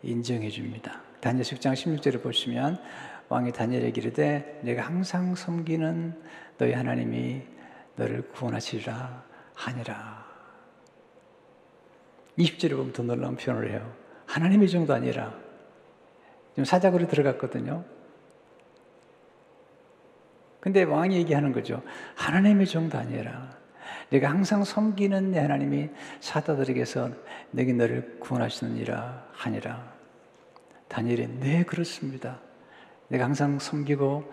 인정해 0.03 0.49
줍니다. 0.49 1.01
다니엘 1.21 1.43
10장 1.43 1.73
16절을 1.73 2.21
보시면 2.21 2.81
왕이 3.29 3.53
다니엘에게 3.53 4.01
이르되 4.01 4.59
내가 4.63 4.81
항상 4.83 5.35
섬기는 5.35 6.21
너희 6.57 6.73
하나님이 6.73 7.43
너를 7.95 8.23
구원하시리라 8.31 9.28
하니라. 9.59 10.25
20절에 12.37 12.71
보면 12.71 12.93
더 12.93 13.03
놀라운 13.03 13.35
표현을 13.35 13.71
해요. 13.71 13.93
하나님의 14.25 14.69
정도 14.69 14.93
아니라 14.93 15.33
지금 16.51 16.63
사자굴에 16.63 17.07
들어갔거든요. 17.07 17.83
근데 20.61 20.83
왕이 20.83 21.15
얘기하는 21.17 21.51
거죠. 21.51 21.81
하나님의 22.15 22.67
정도 22.67 22.97
아니라 22.97 23.57
내가 24.09 24.29
항상 24.29 24.63
섬기는 24.63 25.31
내 25.31 25.39
하나님이 25.39 25.89
사다들에게서 26.21 27.11
내게 27.51 27.73
너를 27.73 28.17
구원하시느니라 28.19 29.29
하니라. 29.33 29.93
다니엘이 30.87 31.27
네 31.39 31.63
그렇습니다. 31.63 32.39
내가 33.09 33.25
항상 33.25 33.59
섬기고 33.59 34.31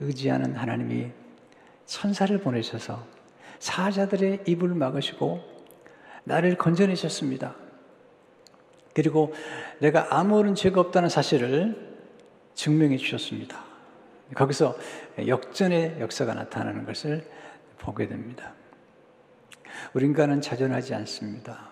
의지하는 0.00 0.56
하나님이 0.56 1.10
천사를 1.86 2.36
보내셔서 2.38 3.13
사자들의 3.64 4.44
입을 4.46 4.68
막으시고 4.74 5.42
나를 6.24 6.58
건져내셨습니다. 6.58 7.56
그리고 8.92 9.32
내가 9.78 10.06
아무런 10.10 10.54
죄가 10.54 10.82
없다는 10.82 11.08
사실을 11.08 11.96
증명해 12.52 12.98
주셨습니다. 12.98 13.64
거기서 14.34 14.76
역전의 15.26 15.96
역사가 15.98 16.34
나타나는 16.34 16.84
것을 16.84 17.26
보게 17.78 18.06
됩니다. 18.06 18.52
우리 19.94 20.04
인간은 20.04 20.42
자전하지 20.42 20.94
않습니다. 20.96 21.70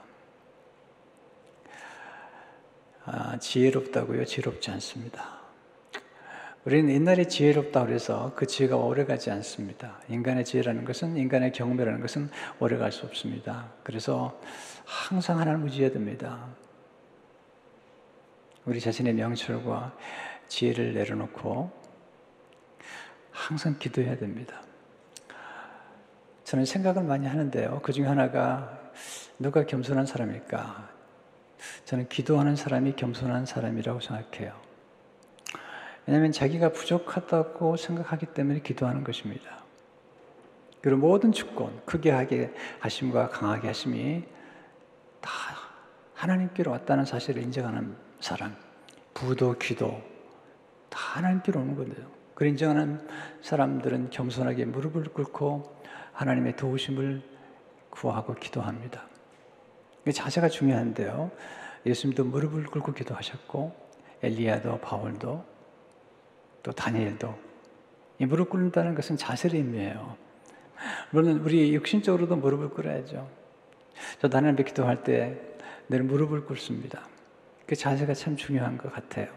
아, 3.04 3.38
지혜롭다고요? 3.38 4.24
지혜롭지 4.24 4.70
않습니다. 4.70 5.41
우리는 6.64 6.94
옛날에 6.94 7.24
지혜롭다 7.24 7.84
그래서 7.84 8.32
그 8.36 8.46
지혜가 8.46 8.76
오래가지 8.76 9.32
않습니다. 9.32 9.98
인간의 10.08 10.44
지혜라는 10.44 10.84
것은 10.84 11.16
인간의 11.16 11.52
경험이라는 11.52 12.00
것은 12.00 12.30
오래갈 12.60 12.92
수 12.92 13.04
없습니다. 13.06 13.72
그래서 13.82 14.40
항상 14.84 15.40
하나님을 15.40 15.66
의지해야 15.66 15.90
됩니다. 15.90 16.46
우리 18.64 18.80
자신의 18.80 19.14
명철과 19.14 19.96
지혜를 20.46 20.94
내려놓고 20.94 21.72
항상 23.32 23.76
기도해야 23.80 24.16
됩니다. 24.16 24.62
저는 26.44 26.64
생각을 26.64 27.02
많이 27.02 27.26
하는데요. 27.26 27.80
그 27.82 27.92
중에 27.92 28.06
하나가 28.06 28.78
누가 29.40 29.66
겸손한 29.66 30.06
사람일까? 30.06 30.90
저는 31.86 32.08
기도하는 32.08 32.54
사람이 32.54 32.94
겸손한 32.94 33.46
사람이라고 33.46 33.98
생각해요. 33.98 34.71
왜냐하면 36.06 36.32
자기가 36.32 36.70
부족하다고 36.72 37.76
생각하기 37.76 38.26
때문에 38.26 38.60
기도하는 38.60 39.04
것입니다. 39.04 39.62
그리고 40.80 40.98
모든 40.98 41.30
주권, 41.30 41.80
크게 41.84 42.10
하게 42.10 42.52
하심과 42.80 43.28
강하게 43.28 43.68
하심이 43.68 44.24
다 45.20 45.30
하나님께로 46.14 46.72
왔다는 46.72 47.04
사실을 47.04 47.42
인정하는 47.42 47.96
사람, 48.20 48.56
부도, 49.14 49.56
기도, 49.58 50.02
다 50.88 50.98
하나님께로 51.18 51.60
오는 51.60 51.76
건데요. 51.76 52.06
그 52.34 52.46
인정하는 52.46 53.06
사람들은 53.42 54.10
겸손하게 54.10 54.64
무릎을 54.66 55.04
꿇고 55.04 55.82
하나님의 56.12 56.56
도우심을 56.56 57.22
구하고 57.90 58.34
기도합니다. 58.34 59.06
자세가 60.12 60.48
중요한데요. 60.48 61.30
예수님도 61.86 62.24
무릎을 62.24 62.66
꿇고 62.66 62.92
기도하셨고 62.92 63.72
엘리야도 64.22 64.78
바울도 64.78 65.51
또 66.62 66.72
다니엘도 66.72 67.34
이 68.18 68.26
무릎 68.26 68.50
꿇는다는 68.50 68.94
것은 68.94 69.16
자세를 69.16 69.56
의미해요. 69.56 70.16
물론 71.10 71.38
우리 71.40 71.74
육신적으로도 71.74 72.36
무릎을 72.36 72.70
꿇어야죠. 72.70 73.28
저도 74.20 74.38
하나님 74.38 74.64
기도할 74.64 75.02
때 75.02 75.52
늘 75.92 76.02
무릎을 76.04 76.46
꿇습니다. 76.46 77.06
그 77.66 77.76
자세가 77.76 78.14
참 78.14 78.34
중요한 78.34 78.78
것 78.78 78.90
같아요. 78.92 79.28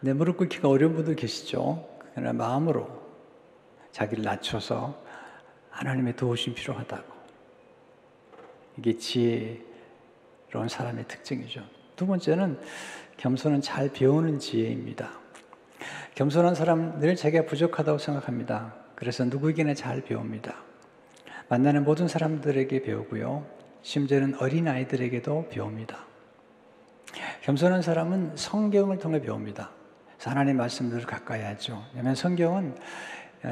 내 0.00 0.12
무릎 0.12 0.36
꿇기가 0.36 0.68
어려운 0.68 0.94
분들 0.94 1.16
계시죠? 1.16 1.84
그러나 2.14 2.32
마음으로 2.32 2.88
자기를 3.90 4.22
낮춰서 4.22 5.02
하나님의 5.70 6.14
도우심 6.14 6.54
필요하다고. 6.54 7.12
이게 8.78 8.96
지혜로운 8.96 10.68
사람의 10.68 11.08
특징이죠. 11.08 11.64
두 11.96 12.06
번째는 12.06 12.60
겸손은 13.16 13.60
잘 13.60 13.92
배우는 13.92 14.38
지혜입니다. 14.38 15.10
겸손한 16.14 16.54
사람 16.54 16.98
늘 16.98 17.16
자기가 17.16 17.46
부족하다고 17.46 17.98
생각합니다. 17.98 18.74
그래서 18.94 19.24
누구에게나 19.24 19.74
잘 19.74 20.02
배웁니다. 20.02 20.54
만나는 21.48 21.84
모든 21.84 22.08
사람들에게 22.08 22.82
배우고요. 22.82 23.46
심지어는 23.82 24.34
어린 24.40 24.68
아이들에게도 24.68 25.48
배웁니다. 25.50 26.04
겸손한 27.42 27.82
사람은 27.82 28.36
성경을 28.36 28.98
통해 28.98 29.20
배웁니다. 29.20 29.70
하나님의 30.18 30.54
말씀들을 30.54 31.06
가까이 31.06 31.42
하죠. 31.42 31.84
왜냐하면 31.92 32.14
성경은 32.16 32.76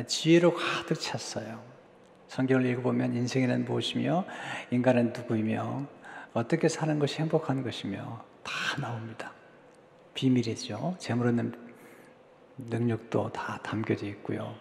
지혜로 0.06 0.54
가득 0.54 1.00
찼어요. 1.00 1.62
성경을 2.28 2.66
읽어보면 2.66 3.14
인생에는 3.14 3.64
무엇이며 3.64 4.24
인간은 4.72 5.12
누구이며 5.12 5.86
어떻게 6.32 6.68
사는 6.68 6.98
것이 6.98 7.20
행복한 7.20 7.62
것이며 7.62 8.24
다 8.42 8.52
나옵니다. 8.80 9.32
비밀이죠. 10.12 10.96
재물 10.98 11.28
얻는 11.28 11.65
능력도 12.58 13.32
다 13.32 13.58
담겨져 13.62 14.06
있고요. 14.06 14.54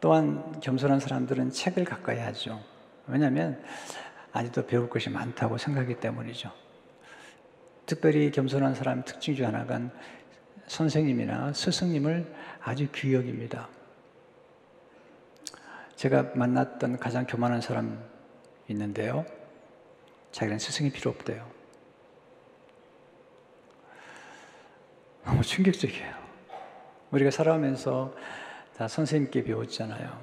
또한 0.00 0.60
겸손한 0.60 1.00
사람들은 1.00 1.50
책을 1.50 1.84
가까이 1.84 2.18
하죠. 2.18 2.62
왜냐하면 3.06 3.62
아직도 4.32 4.66
배울 4.66 4.88
것이 4.88 5.10
많다고 5.10 5.58
생각하기 5.58 5.98
때문이죠. 5.98 6.52
특별히 7.86 8.30
겸손한 8.30 8.74
사람 8.74 9.04
특징 9.04 9.34
중 9.34 9.46
하나가 9.46 9.80
선생님이나 10.66 11.52
스승님을 11.52 12.34
아주 12.62 12.86
귀여깁니다. 12.92 13.68
제가 15.96 16.32
만났던 16.34 16.98
가장 16.98 17.26
교만한 17.26 17.60
사람 17.60 18.00
있는데요. 18.68 19.26
자기는 20.30 20.58
스승이 20.58 20.92
필요 20.92 21.10
없대요. 21.10 21.57
너무 25.28 25.42
충격적이에요. 25.42 26.14
우리가 27.10 27.30
살아가면서 27.30 28.14
다 28.74 28.88
선생님께 28.88 29.44
배웠잖아요. 29.44 30.18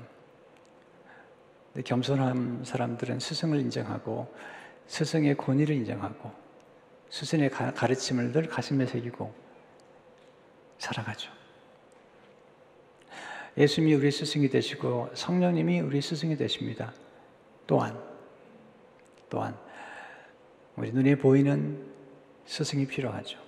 겸손한 1.85 2.63
사람들은 2.65 3.19
스승을 3.19 3.59
인정하고 3.59 4.33
스승의 4.87 5.37
권위를 5.37 5.75
인정하고 5.75 6.31
스승의 7.11 7.51
가르침을 7.51 8.31
늘 8.31 8.47
가슴에 8.47 8.87
새기고 8.87 9.31
살아가죠. 10.79 11.31
예수님이 13.57 13.93
우리 13.93 14.09
스승이 14.09 14.49
되시고 14.49 15.11
성령님이 15.13 15.81
우리 15.81 16.01
스승이 16.01 16.35
되십니다. 16.35 16.91
또한 17.67 17.95
또한 19.29 19.55
우리 20.75 20.91
눈에 20.91 21.15
보이는 21.15 21.93
스승이 22.47 22.87
필요하죠. 22.87 23.44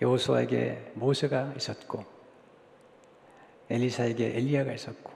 여호수아에게 0.00 0.92
모세가 0.94 1.54
있었고 1.56 2.04
엘리사에게 3.68 4.36
엘리야가 4.36 4.72
있었고 4.72 5.12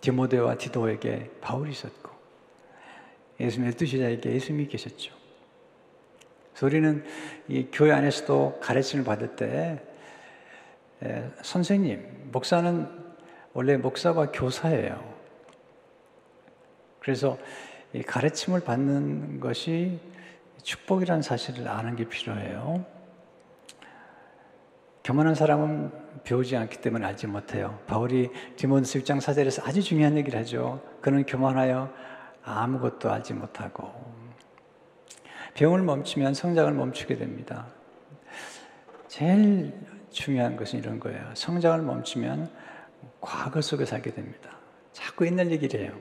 디모데와 0.00 0.56
디도에게 0.56 1.30
바울이 1.40 1.70
있었고 1.72 2.10
예수님의 3.40 3.74
뜻이자에게 3.74 4.32
예수님이 4.32 4.68
계셨죠. 4.68 5.14
우리는 6.62 7.04
이 7.48 7.68
교회 7.72 7.90
안에서도 7.92 8.60
가르침을 8.60 9.04
받을 9.04 9.34
때 9.34 9.82
에, 11.02 11.30
선생님, 11.42 12.30
목사는 12.32 12.88
원래 13.52 13.76
목사와 13.76 14.30
교사예요. 14.30 15.14
그래서 17.00 17.38
이 17.92 18.02
가르침을 18.02 18.60
받는 18.60 19.40
것이 19.40 19.98
축복이라는 20.64 21.22
사실을 21.22 21.68
아는 21.68 21.94
게 21.94 22.08
필요해요. 22.08 22.84
교만한 25.04 25.34
사람은 25.34 25.92
배우지 26.24 26.56
않기 26.56 26.80
때문에 26.80 27.06
알지 27.06 27.26
못해요. 27.26 27.78
바울이 27.86 28.30
디모데서 28.56 28.98
6장 29.00 29.20
4절에서 29.20 29.68
아주 29.68 29.82
중요한 29.82 30.16
얘기를 30.16 30.38
하죠. 30.40 30.82
그는 31.02 31.24
교만하여 31.24 31.92
아무것도 32.42 33.10
알지 33.10 33.34
못하고 33.34 33.92
병을 35.52 35.82
멈추면 35.82 36.32
성장을 36.32 36.72
멈추게 36.72 37.16
됩니다. 37.16 37.66
제일 39.06 39.72
중요한 40.10 40.56
것은 40.56 40.78
이런 40.78 40.98
거예요. 40.98 41.30
성장을 41.34 41.82
멈추면 41.82 42.50
과거 43.20 43.60
속에 43.60 43.84
살게 43.84 44.14
됩니다. 44.14 44.56
자꾸 44.92 45.26
옛날 45.26 45.50
얘기를 45.50 45.80
해요. 45.80 45.92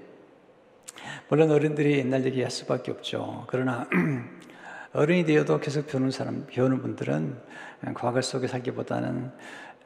물론 1.28 1.52
어른들이 1.52 1.98
옛날 2.00 2.24
얘기 2.26 2.42
할 2.42 2.50
수밖에 2.50 2.92
없죠. 2.92 3.46
그러나 3.48 3.88
어른이 4.94 5.26
되어도 5.26 5.60
계속 5.60 5.88
배우는 5.88 6.12
사람, 6.12 6.46
배우는 6.48 6.82
분들은 6.82 7.36
과거 7.96 8.22
속에 8.22 8.48
살기보다는 8.48 9.32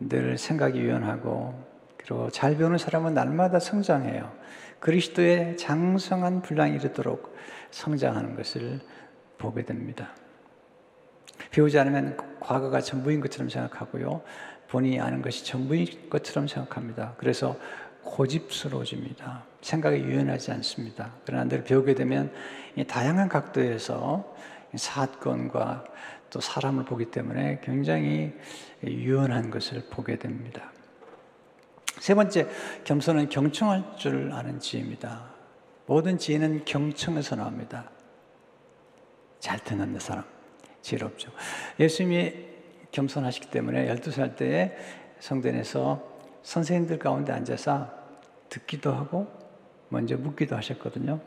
늘 0.02 0.38
생각이 0.38 0.80
유연하고 0.80 1.78
그리고 1.98 2.30
잘 2.30 2.58
배우는 2.58 2.78
사람은 2.78 3.14
날마다 3.14 3.60
성장해요. 3.60 4.32
그리스도의 4.80 5.58
장성한 5.58 6.42
분량이 6.42 6.76
이르도록 6.76 7.36
성장하는 7.72 8.36
것을 8.36 8.80
보게 9.38 9.64
됩니다. 9.64 10.10
배우지 11.52 11.80
않으면 11.80 12.18
과거가 12.40 12.82
전부인 12.82 13.22
것처럼 13.22 13.50
생각하고요. 13.50 14.22
본인이 14.68 15.00
아는 15.00 15.22
것이 15.22 15.46
전부인 15.46 16.10
것처럼 16.10 16.48
생각합니다. 16.48 17.16
그래서 17.18 17.58
고집스러워집니다. 18.04 19.44
생각이 19.62 20.00
유연하지 20.00 20.52
않습니다. 20.52 21.14
그러나 21.26 21.46
늘 21.46 21.64
배우게 21.64 21.96
되면 21.96 22.32
다양한 22.88 23.30
각도에서 23.30 24.36
사건과 24.76 25.86
또 26.30 26.42
사람을 26.42 26.86
보기 26.86 27.06
때문에 27.06 27.62
굉장히 27.64 28.34
유연한 28.84 29.50
것을 29.50 29.86
보게 29.90 30.18
됩니다. 30.18 30.72
세 32.00 32.14
번째, 32.14 32.48
겸손은 32.84 33.30
경청할 33.30 33.98
줄 33.98 34.32
아는 34.32 34.60
지혜입니다. 34.60 35.38
모든 35.86 36.18
지혜는 36.18 36.66
경청에서 36.66 37.36
나옵니다. 37.38 37.90
잘 39.40 39.60
듣는 39.60 39.98
사람, 40.00 40.26
지혜롭죠. 40.82 41.32
예수님이 41.80 42.34
겸손하시기 42.92 43.50
때문에 43.50 43.88
12살 43.88 44.36
때에 44.36 44.76
성전에서 45.20 46.04
선생님들 46.44 47.00
가운데 47.00 47.34
앉아서 47.34 47.90
듣기도 48.50 48.94
하고 48.94 49.28
먼저 49.90 50.18
묻기도 50.18 50.56
하셨거든요. 50.56 51.20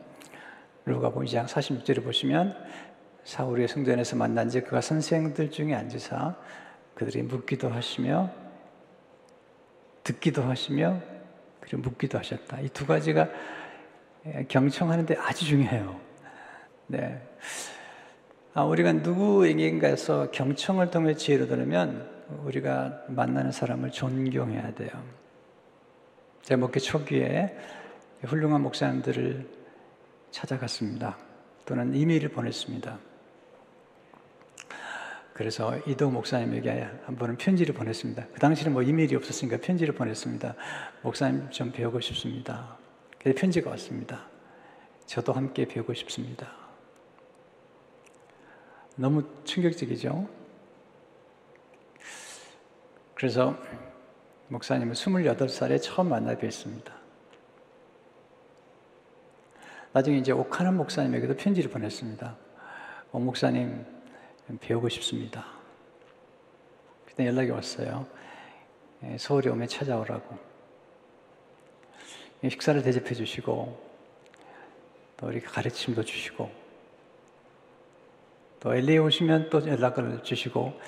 루가복음 0.85 1.25
2장 1.25 1.45
46절에 1.47 2.03
보시면 2.03 2.55
사울의 3.23 3.67
성전에서 3.67 4.15
만난 4.15 4.49
지 4.49 4.61
그가 4.61 4.81
선생들 4.81 5.51
중에 5.51 5.73
앉으사 5.73 6.35
그들이 6.95 7.23
묻기도 7.23 7.69
하시며 7.69 8.29
듣기도 10.03 10.43
하시며 10.43 10.99
그리고 11.59 11.77
묻기도 11.89 12.17
하셨다. 12.17 12.59
이 12.61 12.69
두 12.69 12.85
가지가 12.85 13.29
경청하는데 14.47 15.15
아주 15.17 15.45
중요해요. 15.45 15.99
네. 16.87 17.21
아, 18.53 18.63
우리가 18.63 18.91
누구에게인가에서 18.93 20.31
경청을 20.31 20.91
통해 20.91 21.15
지혜를 21.15 21.47
들으면 21.47 22.09
우리가 22.43 23.03
만나는 23.07 23.51
사람을 23.51 23.91
존경해야 23.91 24.73
돼요. 24.73 24.89
제 26.41 26.55
목회 26.55 26.79
초기에 26.79 27.55
훌륭한 28.23 28.61
목사님들을 28.61 29.47
찾아갔습니다. 30.31 31.17
또는 31.65 31.95
이메일을 31.95 32.29
보냈습니다. 32.29 33.10
그래서 35.41 35.75
이도 35.87 36.11
목사님에게 36.11 36.87
한 37.03 37.15
번은 37.15 37.35
편지를 37.35 37.73
보냈습니다. 37.73 38.27
그 38.31 38.39
당시는 38.39 38.73
뭐 38.73 38.83
이메일이 38.83 39.15
없었으니까 39.15 39.57
편지를 39.57 39.95
보냈습니다. 39.95 40.53
목사님 41.01 41.49
좀 41.49 41.71
배우고 41.71 41.99
싶습니다. 41.99 42.77
그래서 43.17 43.39
편지가 43.41 43.71
왔습니다. 43.71 44.27
저도 45.07 45.33
함께 45.33 45.65
배우고 45.65 45.95
싶습니다. 45.95 46.47
너무 48.95 49.23
충격적이죠? 49.43 50.29
그래서 53.15 53.57
목사님은 54.49 54.93
28살에 54.93 55.81
처음 55.81 56.09
만나 56.09 56.35
뵀습니다. 56.35 56.91
나중에 59.91 60.19
이제 60.19 60.33
오카는 60.33 60.77
목사님에게도 60.77 61.35
편지를 61.35 61.71
보냈습니다. 61.71 62.37
오 63.13 63.19
목사님, 63.19 64.00
배우고 64.59 64.89
싶습니다. 64.89 65.45
그때 67.05 67.25
연락이 67.27 67.49
왔어요. 67.51 68.07
예, 69.03 69.17
서울에 69.17 69.49
오면 69.49 69.67
찾아오라고. 69.67 70.37
예, 72.43 72.49
식사를 72.49 72.81
대접해 72.83 73.13
주시고, 73.13 73.91
또 75.17 75.31
이렇게 75.31 75.45
가르침도 75.45 76.03
주시고, 76.03 76.49
또 78.59 78.75
LA 78.75 78.99
오시면 78.99 79.49
또 79.49 79.67
연락을 79.67 80.23
주시고, 80.23 80.79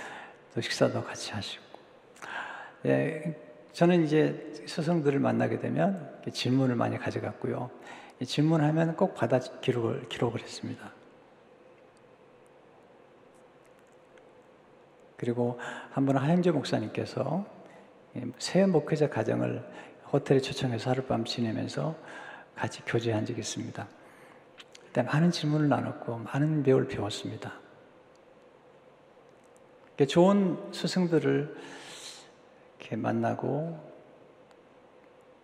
또 0.53 0.61
식사도 0.61 1.03
같이 1.03 1.31
하시고. 1.31 1.63
예, 2.85 3.35
저는 3.71 4.03
이제 4.03 4.51
스승들을 4.67 5.19
만나게 5.19 5.59
되면 5.59 6.21
질문을 6.31 6.75
많이 6.75 6.97
가져갔고요. 6.97 7.71
질문하면 8.25 8.95
꼭 8.95 9.15
받아 9.15 9.39
기록을, 9.39 10.07
기록을 10.09 10.41
했습니다. 10.41 10.91
그리고 15.23 15.57
한 15.91 16.05
번은 16.05 16.19
하영재 16.19 16.51
목사님께서 16.51 17.45
예, 18.17 18.25
새 18.39 18.65
목회자 18.65 19.09
가정을 19.09 19.65
호텔에 20.11 20.41
초청해서 20.41 20.89
하룻밤 20.89 21.23
지내면서 21.23 21.95
같이 22.57 22.83
교제한 22.85 23.25
적이 23.25 23.39
있습니다. 23.39 23.87
그때 24.81 25.01
많은 25.01 25.31
질문을 25.31 25.69
나눴고 25.69 26.17
많은 26.17 26.63
배울 26.63 26.89
배웠습니다. 26.89 27.53
좋은 30.09 30.57
스승들을 30.73 31.55
이렇게 32.79 32.95
만나고 32.97 33.79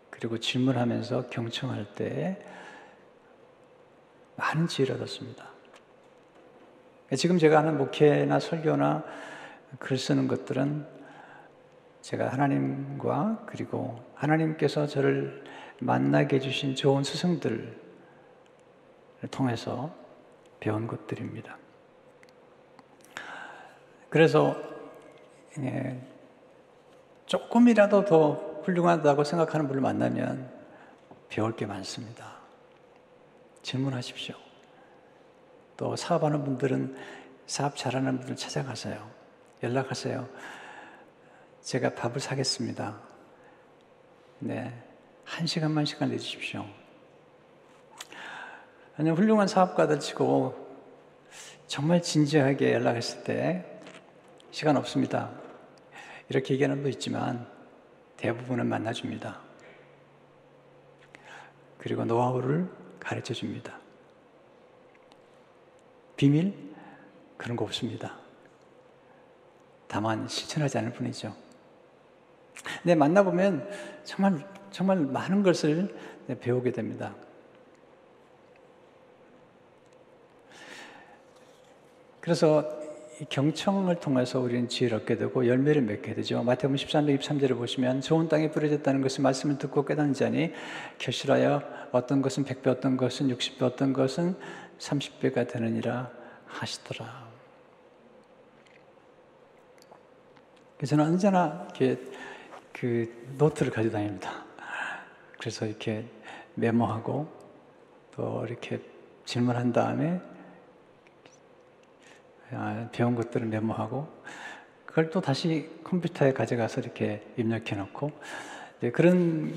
그리고 0.09 0.37
질문하면서 0.37 1.29
경청할 1.29 1.95
때 1.95 2.45
많은 4.35 4.67
지혜를 4.67 4.95
얻었습니다. 4.95 5.47
지금 7.15 7.37
제가 7.37 7.59
하는 7.59 7.77
목회나 7.77 8.41
설교나 8.41 9.05
글 9.77 9.97
쓰는 9.97 10.27
것들은 10.27 10.85
제가 12.01 12.29
하나님과 12.29 13.43
그리고 13.45 14.03
하나님께서 14.15 14.87
저를 14.87 15.43
만나게 15.79 16.37
해주신 16.37 16.75
좋은 16.75 17.03
스승들을 17.03 17.77
통해서 19.31 19.93
배운 20.59 20.87
것들입니다. 20.87 21.57
그래서 24.09 24.55
예, 25.59 26.01
조금이라도 27.25 28.05
더 28.05 28.61
훌륭하다고 28.63 29.23
생각하는 29.23 29.67
분을 29.67 29.81
만나면 29.81 30.51
배울 31.29 31.55
게 31.55 31.65
많습니다. 31.65 32.39
질문하십시오. 33.61 34.35
또 35.77 35.95
사업하는 35.95 36.43
분들은 36.43 36.95
사업 37.45 37.77
잘하는 37.77 38.17
분들 38.17 38.35
찾아가세요. 38.35 39.18
연락하세요. 39.61 40.27
제가 41.61 41.95
밥을 41.95 42.19
사겠습니다. 42.19 42.99
네. 44.39 44.73
한 45.25 45.45
시간만 45.45 45.85
시간 45.85 46.09
내주십시오. 46.09 46.65
아니, 48.97 49.09
훌륭한 49.09 49.47
사업가들 49.47 49.99
치고 49.99 50.67
정말 51.67 52.01
진지하게 52.01 52.73
연락했을 52.73 53.23
때 53.23 53.81
시간 54.51 54.75
없습니다. 54.77 55.31
이렇게 56.29 56.53
얘기하는 56.53 56.77
분도 56.77 56.89
있지만 56.89 57.47
대부분은 58.17 58.67
만나줍니다. 58.67 59.39
그리고 61.77 62.05
노하우를 62.05 62.69
가르쳐 62.99 63.33
줍니다. 63.33 63.79
비밀? 66.17 66.53
그런 67.37 67.55
거 67.55 67.63
없습니다. 67.63 68.17
다만 69.89 70.27
실천하지 70.27 70.77
않을 70.77 70.93
뿐이죠. 70.93 71.35
네, 72.83 72.93
만나보면 72.93 73.67
정말, 74.03 74.47
정말 74.69 74.97
많은 74.97 75.41
것을 75.41 75.93
배우게 76.39 76.71
됩니다. 76.71 77.15
그래서 82.21 82.77
경청을 83.29 83.99
통해서 83.99 84.39
우리는 84.39 84.69
지혜를 84.69 84.99
얻게 84.99 85.17
되고 85.17 85.47
열매를 85.47 85.81
맺게 85.81 86.13
되죠. 86.13 86.43
마태복음 86.43 86.75
13장 86.75 87.19
23절을 87.19 87.57
보시면 87.57 88.01
좋은 88.01 88.29
땅에 88.29 88.51
뿌려졌다는 88.51 89.01
것은 89.01 89.23
말씀을 89.23 89.57
듣고 89.57 89.85
깨닫는 89.85 90.13
자니 90.13 90.53
결실하여 90.99 91.63
어떤 91.91 92.21
것은 92.21 92.45
100배 92.45 92.67
어떤 92.67 92.95
것은 92.95 93.29
60배 93.29 93.63
어떤 93.63 93.91
것은 93.91 94.35
30배가 94.77 95.47
되느니라 95.47 96.11
하시더라. 96.45 97.05
그래서 97.05 97.29
저는 100.85 101.05
언제나 101.05 101.67
이렇게 101.75 101.99
그 102.71 103.33
노트를 103.37 103.71
가지고 103.71 103.93
다닙니다. 103.93 104.45
그래서 105.37 105.65
이렇게 105.65 106.05
메모하고 106.55 107.27
또 108.15 108.45
이렇게 108.45 108.79
질문한 109.25 109.73
다음에 109.73 110.21
아, 112.51 112.87
배운 112.91 113.15
것들을 113.15 113.45
메모하고 113.47 114.07
그걸 114.85 115.09
또 115.09 115.19
다시 115.21 115.69
컴퓨터에 115.83 116.33
가져가서 116.33 116.81
이렇게 116.81 117.27
입력해 117.37 117.75
놓고 117.75 118.11
그런 118.93 119.53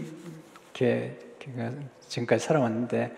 게 0.72 1.18
지금까지 2.00 2.44
살아왔는데 2.44 3.16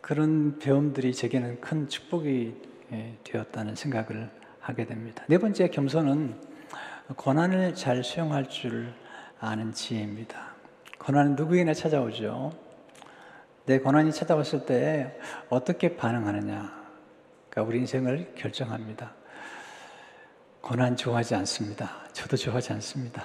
그런 0.00 0.58
배움들이 0.58 1.14
제게는 1.14 1.60
큰 1.60 1.88
축복이 1.88 2.54
예, 2.92 3.18
되었다는 3.22 3.74
생각을 3.74 4.30
하게 4.60 4.86
됩니다. 4.86 5.24
네 5.28 5.38
번째 5.38 5.68
겸손은 5.68 6.57
고난을 7.16 7.74
잘 7.74 8.04
수용할 8.04 8.48
줄 8.48 8.92
아는 9.40 9.72
지혜입니다. 9.72 10.54
고난은 10.98 11.36
누구에나 11.36 11.72
찾아오죠. 11.72 12.52
내 13.64 13.78
고난이 13.78 14.12
찾아왔을 14.12 14.66
때 14.66 15.18
어떻게 15.48 15.96
반응하느냐. 15.96 16.86
그러니까 17.48 17.62
우리 17.62 17.78
인생을 17.78 18.34
결정합니다. 18.34 19.14
고난 20.60 20.96
좋아하지 20.96 21.34
않습니다. 21.36 21.90
저도 22.12 22.36
좋아하지 22.36 22.74
않습니다. 22.74 23.24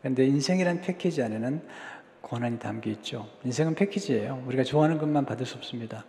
그런데 0.00 0.26
인생이란 0.26 0.80
패키지 0.80 1.22
안에는 1.22 1.64
고난이 2.22 2.58
담겨 2.58 2.90
있죠. 2.90 3.28
인생은 3.44 3.76
패키지예요. 3.76 4.42
우리가 4.46 4.64
좋아하는 4.64 4.98
것만 4.98 5.26
받을 5.26 5.46
수 5.46 5.56
없습니다. 5.58 6.04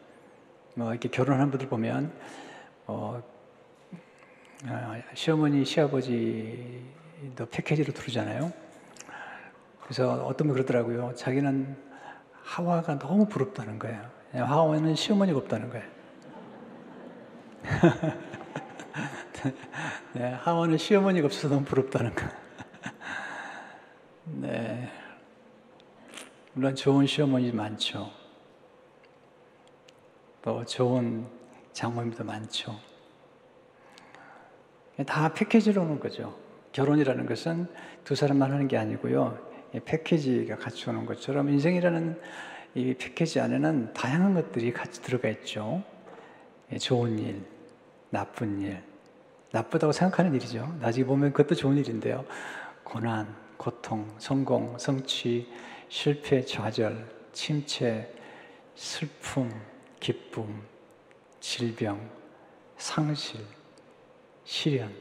뭐 0.73 0.89
이렇게 0.89 1.10
결혼한 1.10 1.52
분들 1.52 1.69
보면 1.69 2.12
어, 2.88 3.21
아, 4.65 4.99
시어머니, 5.13 5.63
시아버지 5.63 7.03
도 7.36 7.46
패키지로 7.46 7.94
들어오잖아요. 7.94 8.52
그래서 9.82 10.26
어떤 10.26 10.48
분 10.48 10.56
그러더라고요. 10.56 11.14
자기는 11.16 11.78
하와가 12.44 13.00
너무 13.00 13.28
부럽다는 13.28 13.80
거예요. 13.80 14.10
하와는 14.34 14.96
시어머니가 14.96 15.40
없다는 15.40 15.70
거예요. 15.70 15.86
네, 20.14 20.32
하와는 20.32 20.78
시어머니가 20.78 21.26
없어서 21.26 21.50
너무 21.50 21.66
부럽다는 21.66 22.14
거. 22.14 22.26
네. 24.26 24.90
물론 26.54 26.76
좋은 26.76 27.08
시어머니 27.08 27.52
많죠. 27.52 28.12
또 30.42 30.64
좋은 30.66 31.28
장모님도 31.72 32.24
많죠. 32.24 32.80
다 35.06 35.34
패키지로 35.34 35.82
오는 35.82 36.00
거죠. 36.00 36.43
결혼이라는 36.74 37.26
것은 37.26 37.68
두 38.04 38.16
사람만 38.16 38.52
하는 38.52 38.68
게 38.68 38.78
아니고요. 38.78 39.38
패키지가 39.86 40.58
같이 40.58 40.90
오는 40.90 41.06
것처럼 41.06 41.50
인생이라는 41.50 42.20
이 42.76 42.94
패키지 42.96 43.40
안에는 43.40 43.94
다양한 43.94 44.34
것들이 44.34 44.74
같이 44.74 45.02
들어가 45.02 45.30
있죠. 45.30 45.84
좋은 46.80 47.18
일, 47.20 47.44
나쁜 48.10 48.60
일, 48.62 48.82
나쁘다고 49.52 49.94
생각하는 49.94 50.34
일이죠. 50.34 50.76
나중에 50.80 51.06
보면 51.06 51.32
그것도 51.32 51.56
좋은 51.56 51.78
일인데요. 51.78 52.26
고난, 52.84 53.36
고통, 53.58 54.14
성공, 54.18 54.78
성취, 54.80 55.48
실패, 55.90 56.44
좌절, 56.44 57.08
침체, 57.32 58.12
슬픔, 58.74 59.52
기쁨, 60.00 60.64
질병, 61.40 62.10
상실, 62.78 63.40
시련, 64.44 64.92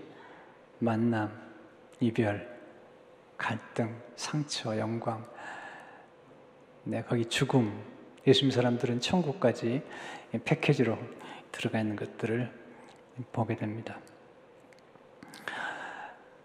만남, 0.79 1.52
이별, 2.03 2.49
갈등, 3.39 3.97
상처, 4.17 4.77
영광, 4.77 5.25
네, 6.83 7.01
거기 7.05 7.25
죽음, 7.27 7.81
예수 8.27 8.45
믿 8.45 8.51
사람들은 8.51 8.99
천국까지 8.99 9.83
패키지로 10.45 10.99
들어가 11.53 11.79
있는 11.79 11.95
것들을 11.95 12.51
보게 13.31 13.55
됩니다. 13.55 14.01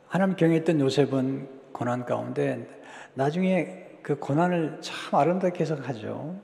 하나님 0.08 0.36
경외했던 0.36 0.80
요셉은 0.80 1.72
고난 1.72 2.06
가운데 2.06 2.68
나중에 3.16 3.98
그 4.04 4.20
고난을 4.20 4.80
참 4.82 5.20
아름답게 5.20 5.62
해석하죠. 5.62 6.40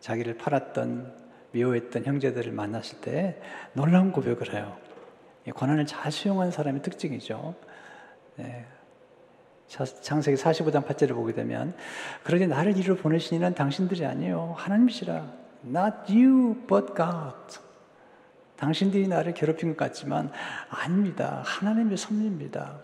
자기를 0.00 0.38
팔았던 0.38 1.14
미워했던 1.50 2.06
형제들을 2.06 2.52
만났을 2.52 3.02
때 3.02 3.38
놀라운 3.74 4.12
고백을 4.12 4.54
해요. 4.54 4.78
고난을 5.54 5.84
잘 5.84 6.10
수용한 6.10 6.50
사람의 6.50 6.80
특징이죠. 6.80 7.54
네, 8.36 8.66
창세기 9.68 10.36
45장 10.36 10.84
8절을 10.86 11.14
보게 11.14 11.32
되면 11.32 11.74
그러니 12.24 12.46
나를 12.46 12.76
이리로 12.76 12.96
보내신 12.96 13.36
이는 13.36 13.54
당신들이 13.54 14.04
아니요 14.04 14.54
하나님이시라. 14.58 15.42
Not 15.64 15.96
you 16.08 16.56
but 16.66 16.94
God. 16.94 17.58
당신들이 18.56 19.08
나를 19.08 19.34
괴롭힌 19.34 19.70
것 19.70 19.76
같지만 19.76 20.30
아닙니다. 20.68 21.42
하나님의 21.44 21.96
섭리입니다. 21.96 22.80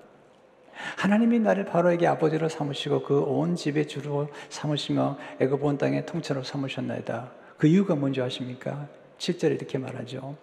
하나님이 0.96 1.40
나를 1.40 1.64
바로에게 1.66 2.06
아버지로 2.06 2.48
삼으시고 2.48 3.02
그 3.02 3.20
온 3.20 3.56
집의 3.56 3.88
주로 3.88 4.28
삼으시며 4.48 5.18
애굽 5.40 5.62
온 5.64 5.76
땅의 5.78 6.06
통째로 6.06 6.42
삼으셨나이다. 6.44 7.30
그 7.56 7.66
이유가 7.66 7.96
뭔지 7.96 8.22
아십니까? 8.22 8.86
7절에 9.18 9.56
이렇게 9.56 9.78
말하죠. 9.78 10.36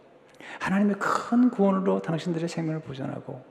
하나님의 0.59 0.97
큰 0.99 1.49
구원으로 1.49 2.01
당신들의 2.01 2.49
생명을 2.49 2.81
보존하고 2.81 3.43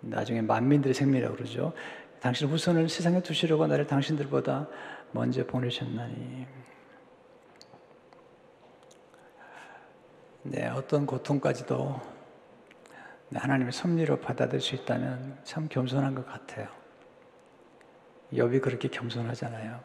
나중에 0.00 0.42
만민들의 0.42 0.94
생명이라고 0.94 1.36
그러죠. 1.36 1.72
당신 2.20 2.48
후손을 2.48 2.88
세상에 2.88 3.22
두시려고 3.22 3.66
나를 3.66 3.86
당신들보다 3.86 4.68
먼저 5.12 5.46
보내셨나니. 5.46 6.46
네, 10.42 10.66
어떤 10.68 11.06
고통까지도 11.06 12.00
하나님의 13.34 13.72
섭리로 13.72 14.20
받아들일 14.20 14.60
수 14.60 14.74
있다면 14.74 15.38
참 15.44 15.68
겸손한 15.68 16.14
것 16.14 16.26
같아요. 16.26 16.68
욥이 18.32 18.62
그렇게 18.62 18.88
겸손하잖아요. 18.88 19.80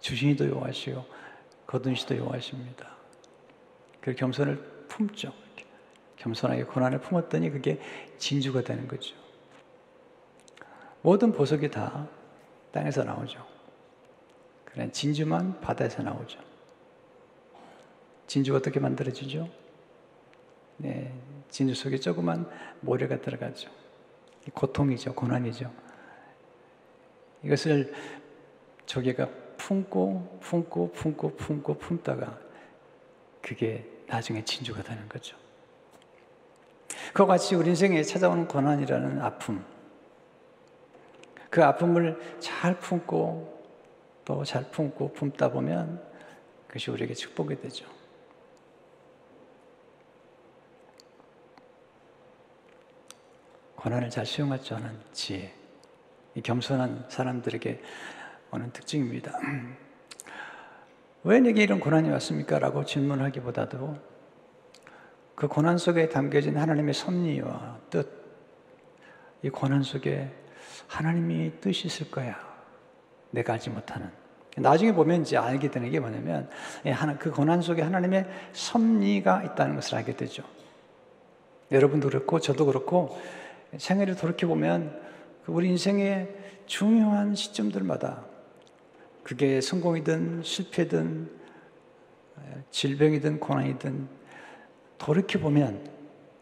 주신이도 0.00 0.48
요하시고 0.50 1.04
거둔시도 1.66 2.16
요하십니다. 2.18 2.96
그 4.00 4.14
겸손을 4.14 4.56
품죠. 4.88 5.32
겸손하게 6.16 6.64
고난을 6.64 7.00
품었더니 7.00 7.50
그게 7.50 7.80
진주가 8.18 8.62
되는 8.62 8.86
거죠. 8.86 9.21
모든 11.02 11.32
보석이 11.32 11.70
다 11.70 12.08
땅에서 12.70 13.04
나오죠. 13.04 13.44
그래 14.64 14.90
진주만 14.90 15.60
바다에서 15.60 16.02
나오죠. 16.02 16.38
진주가 18.26 18.58
어떻게 18.58 18.80
만들어지죠? 18.80 19.48
네, 20.78 21.12
진주 21.50 21.74
속에 21.74 21.98
조그만 21.98 22.48
모래가 22.80 23.20
들어가죠. 23.20 23.70
고통이죠, 24.54 25.14
고난이죠. 25.14 25.70
이것을 27.44 27.92
조개가 28.86 29.28
품고 29.58 30.38
품고 30.40 30.92
품고 30.92 31.36
품고 31.36 31.74
품다가 31.78 32.38
그게 33.40 33.86
나중에 34.06 34.44
진주가 34.44 34.82
되는 34.82 35.08
거죠. 35.08 35.36
그와 37.12 37.28
같이 37.28 37.54
우리 37.54 37.68
인생에 37.68 38.02
찾아오는 38.02 38.48
고난이라는 38.48 39.20
아픔, 39.20 39.64
그 41.52 41.62
아픔을 41.62 42.18
잘 42.40 42.78
품고 42.78 43.52
또 44.24 44.42
잘 44.42 44.70
품고 44.70 45.12
품다 45.12 45.50
보면 45.50 46.02
그것이 46.66 46.90
우리에게 46.90 47.12
축복이 47.12 47.60
되죠. 47.60 47.84
고난을 53.76 54.08
잘 54.08 54.24
수용할 54.24 54.62
줄 54.62 54.78
아는 54.78 54.98
지혜. 55.12 55.52
이 56.34 56.40
겸손한 56.40 57.04
사람들에게 57.10 57.82
오는 58.50 58.72
특징입니다. 58.72 59.38
왜 61.24 61.40
내게 61.40 61.64
이런 61.64 61.80
고난이 61.80 62.08
왔습니까? 62.12 62.60
라고 62.60 62.86
질문하기보다도 62.86 63.98
그 65.34 65.48
고난 65.48 65.76
속에 65.76 66.08
담겨진 66.08 66.56
하나님의 66.56 66.94
섭리와 66.94 67.78
뜻, 67.90 68.08
이 69.42 69.50
고난 69.50 69.82
속에 69.82 70.41
하나님이 70.86 71.60
뜻이 71.60 71.86
있을 71.86 72.10
거야. 72.10 72.38
내가 73.30 73.54
알지 73.54 73.70
못하는. 73.70 74.10
나중에 74.56 74.92
보면 74.92 75.22
이제 75.22 75.36
알게 75.36 75.70
되는 75.70 75.90
게 75.90 75.98
뭐냐면, 75.98 76.50
그 77.18 77.30
고난 77.30 77.62
속에 77.62 77.80
하나님의 77.82 78.26
섭리가 78.52 79.44
있다는 79.44 79.76
것을 79.76 79.96
알게 79.96 80.16
되죠. 80.16 80.42
여러분도 81.70 82.10
그렇고, 82.10 82.38
저도 82.38 82.66
그렇고, 82.66 83.18
생애를 83.78 84.16
돌이켜 84.16 84.46
보면, 84.46 85.00
그 85.44 85.52
우리 85.52 85.68
인생의 85.68 86.36
중요한 86.66 87.34
시점들마다, 87.34 88.26
그게 89.22 89.60
성공이든 89.60 90.42
실패든, 90.42 91.30
질병이든 92.70 93.40
고난이든, 93.40 94.08
돌이켜 94.98 95.38
보면 95.38 95.88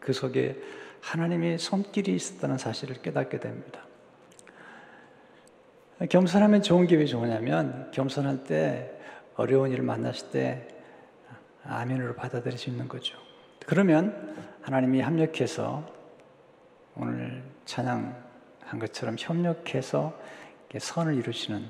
그 0.00 0.12
속에 0.12 0.60
하나님의 1.00 1.58
손길이 1.58 2.14
있었다는 2.14 2.58
사실을 2.58 3.00
깨닫게 3.00 3.38
됩니다. 3.38 3.86
겸손하면 6.08 6.62
좋은 6.62 6.86
게 6.86 6.96
왜 6.96 7.04
좋으냐면 7.04 7.90
겸손할 7.90 8.44
때 8.44 8.90
어려운 9.36 9.70
일을 9.70 9.84
만났을 9.84 10.30
때 10.30 10.68
아멘으로 11.64 12.14
받아들일 12.14 12.58
수 12.58 12.70
있는 12.70 12.88
거죠. 12.88 13.18
그러면 13.66 14.34
하나님이 14.62 15.00
합력해서 15.00 15.86
오늘 16.96 17.42
찬양한 17.66 18.78
것처럼 18.80 19.16
협력해서 19.18 20.18
선을 20.78 21.14
이루시는 21.16 21.64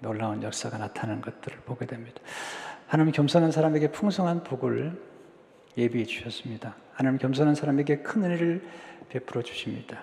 놀라운 0.00 0.42
역사가 0.42 0.78
나타나는 0.78 1.20
것들을 1.22 1.58
보게 1.60 1.86
됩니다. 1.86 2.20
하나님 2.86 3.12
겸손한 3.12 3.50
사람에게 3.50 3.92
풍성한 3.92 4.44
복을 4.44 5.00
예비해 5.76 6.04
주셨습니다. 6.04 6.76
하나님 6.92 7.18
겸손한 7.18 7.54
사람에게 7.54 7.98
큰 7.98 8.24
은혜를 8.24 8.66
베풀어 9.08 9.42
주십니다. 9.42 10.02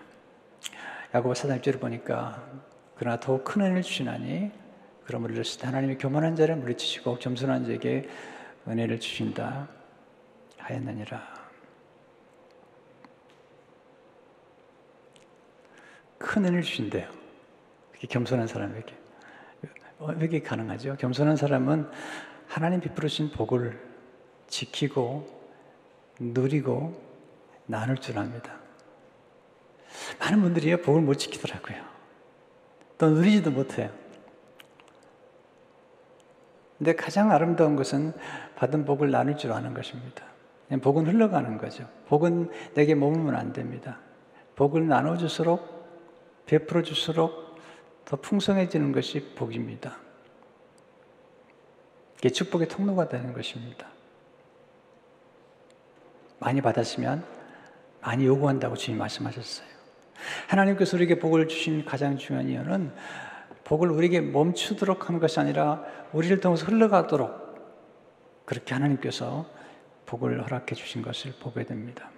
야고보 1.13 1.33
4장 1.33 1.61
1절을 1.61 1.79
보니까 1.79 2.43
그러나 3.03 3.19
더욱 3.19 3.43
큰 3.43 3.63
은혜를 3.63 3.81
주시나니 3.81 4.49
그러므로 5.03 5.33
이르시되 5.33 5.65
하나님이 5.65 5.97
교만한 5.97 6.37
자를 6.37 6.55
물리치시고 6.55 7.17
겸손한 7.17 7.65
자에게 7.65 8.07
은혜를 8.65 8.97
주신다 9.01 9.67
하였느니라. 10.57 11.21
큰 16.17 16.45
은혜를 16.45 16.61
주신대요. 16.61 17.11
그게 17.91 18.07
겸손한 18.07 18.47
사람에게. 18.47 18.95
왜 19.99 20.25
이게 20.25 20.41
가능하죠? 20.41 20.95
겸손한 20.95 21.35
사람은 21.35 21.89
하나님 22.47 22.79
베풀어 22.79 23.09
주신 23.09 23.31
복을 23.31 23.85
지키고 24.47 25.27
누리고 26.21 27.03
나눌 27.65 27.97
줄 27.97 28.17
압니다. 28.17 28.61
많은 30.21 30.41
분들이 30.41 30.73
복을 30.81 31.01
못 31.01 31.15
지키더라고요. 31.15 31.92
또 32.97 33.09
누리지도 33.09 33.51
못해요. 33.51 33.89
근데 36.77 36.95
가장 36.95 37.31
아름다운 37.31 37.75
것은 37.75 38.13
받은 38.55 38.85
복을 38.85 39.11
나눌 39.11 39.37
줄 39.37 39.51
아는 39.51 39.73
것입니다. 39.73 40.25
복은 40.81 41.07
흘러가는 41.07 41.57
거죠. 41.57 41.87
복은 42.07 42.49
내게 42.73 42.95
머물면 42.95 43.35
안 43.35 43.53
됩니다. 43.53 43.99
복을 44.55 44.87
나눠줄수록, 44.87 46.45
베풀어줄수록 46.45 47.57
더 48.05 48.17
풍성해지는 48.17 48.91
것이 48.91 49.33
복입니다. 49.35 49.97
이게 52.17 52.29
축복의 52.29 52.67
통로가 52.67 53.09
되는 53.09 53.33
것입니다. 53.33 53.87
많이 56.39 56.61
받았으면 56.61 57.23
많이 58.01 58.25
요구한다고 58.25 58.75
주님 58.75 58.97
말씀하셨어요. 58.99 59.72
하나님께서 60.47 60.97
우리에게 60.97 61.19
복을 61.19 61.47
주신 61.47 61.85
가장 61.85 62.17
중요한 62.17 62.49
이유는 62.49 62.91
복을 63.63 63.89
우리에게 63.91 64.21
멈추도록 64.21 65.07
하는 65.07 65.19
것이 65.19 65.39
아니라 65.39 65.83
우리를 66.11 66.39
통해서 66.39 66.65
흘러가도록 66.65 68.45
그렇게 68.45 68.73
하나님께서 68.73 69.45
복을 70.05 70.43
허락해 70.43 70.75
주신 70.75 71.01
것을 71.01 71.33
보게 71.39 71.63
됩니다. 71.63 72.09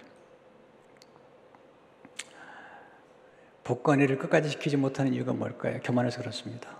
복권을 3.64 4.18
끝까지 4.18 4.50
지키지 4.50 4.76
못하는 4.76 5.12
이유가 5.12 5.32
뭘까요? 5.32 5.80
교만해서 5.82 6.20
그렇습니다. 6.20 6.76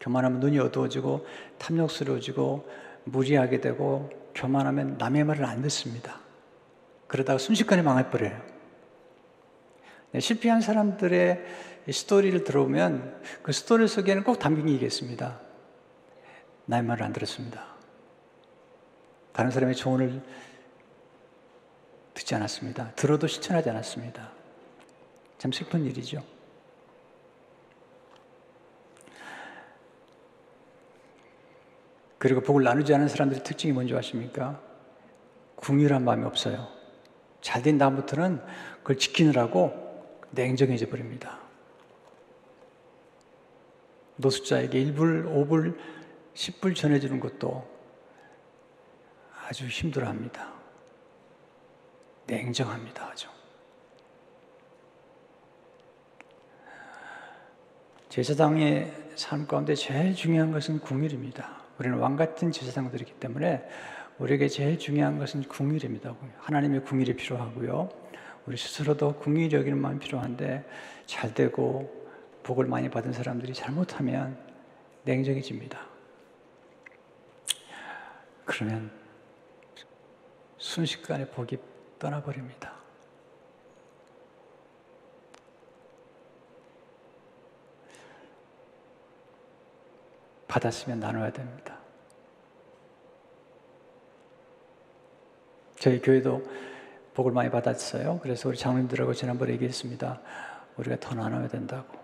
교만하면 0.00 0.40
눈이 0.40 0.58
어두워지고 0.58 1.26
탐욕스러워지고 1.58 2.68
무리하게 3.04 3.60
되고 3.60 4.10
교만하면 4.34 4.98
남의 4.98 5.24
말을 5.24 5.44
안 5.44 5.62
듣습니다. 5.62 6.20
그러다가 7.08 7.38
순식간에 7.38 7.82
망해버려요. 7.82 8.51
네, 10.12 10.20
실패한 10.20 10.60
사람들의 10.60 11.44
스토리를 11.90 12.44
들어보면 12.44 13.22
그 13.42 13.52
스토리 13.52 13.88
속에는 13.88 14.24
꼭 14.24 14.38
담긴 14.38 14.66
게 14.66 14.74
있겠습니다. 14.74 15.40
나의 16.66 16.82
말을 16.82 17.02
안 17.02 17.12
들었습니다. 17.12 17.66
다른 19.32 19.50
사람의 19.50 19.74
조언을 19.74 20.22
듣지 22.14 22.34
않았습니다. 22.34 22.92
들어도 22.92 23.26
실천하지 23.26 23.70
않았습니다. 23.70 24.30
참 25.38 25.50
슬픈 25.50 25.84
일이죠. 25.86 26.22
그리고 32.18 32.40
복을 32.42 32.62
나누지 32.62 32.94
않은 32.94 33.08
사람들의 33.08 33.42
특징이 33.42 33.72
뭔지 33.72 33.96
아십니까? 33.96 34.60
궁휼한 35.56 36.04
마음이 36.04 36.24
없어요. 36.24 36.68
잘된 37.40 37.78
다음부터는 37.78 38.40
그걸 38.78 38.98
지키느라고 38.98 39.81
냉정해져 40.32 40.88
버립니다. 40.88 41.38
노숙자에게 44.16 44.84
1불, 44.84 45.26
5불, 45.26 45.78
10불 46.34 46.74
전해주는 46.74 47.20
것도 47.20 47.66
아주 49.46 49.66
힘들어 49.66 50.08
합니다. 50.08 50.52
냉정합니다, 52.26 53.04
아주. 53.06 53.28
제사장의 58.08 58.92
삶 59.16 59.46
가운데 59.46 59.74
제일 59.74 60.14
중요한 60.14 60.52
것은 60.52 60.80
궁일입니다. 60.80 61.62
우리는 61.78 61.98
왕 61.98 62.16
같은 62.16 62.52
제사장들이기 62.52 63.14
때문에 63.14 63.66
우리에게 64.18 64.48
제일 64.48 64.78
중요한 64.78 65.18
것은 65.18 65.42
궁일입니다. 65.44 66.14
하나님의 66.38 66.84
궁일이 66.84 67.14
필요하고요. 67.14 67.88
우리 68.46 68.56
스스로도 68.56 69.18
여기는 69.52 69.78
마음이 69.78 70.00
필요한데 70.00 70.68
잘 71.06 71.32
되고 71.32 72.02
복을 72.42 72.66
많이 72.66 72.90
받은 72.90 73.12
사람들이 73.12 73.54
잘못하면 73.54 74.36
냉정해집니다. 75.04 75.78
그러면 78.44 78.90
순식간에 80.58 81.28
복이 81.28 81.58
떠나버립니다. 81.98 82.72
받았으면 90.48 91.00
나눠야 91.00 91.32
됩니다. 91.32 91.78
저희 95.78 96.00
교회도 96.00 96.42
복을 97.14 97.32
많이 97.32 97.50
받았어요. 97.50 98.20
그래서 98.22 98.48
우리 98.48 98.56
장로님들하고 98.56 99.14
지난번에 99.14 99.52
얘기했습니다. 99.54 100.20
우리가 100.76 100.96
더 101.00 101.14
나눠야 101.14 101.48
된다고. 101.48 102.00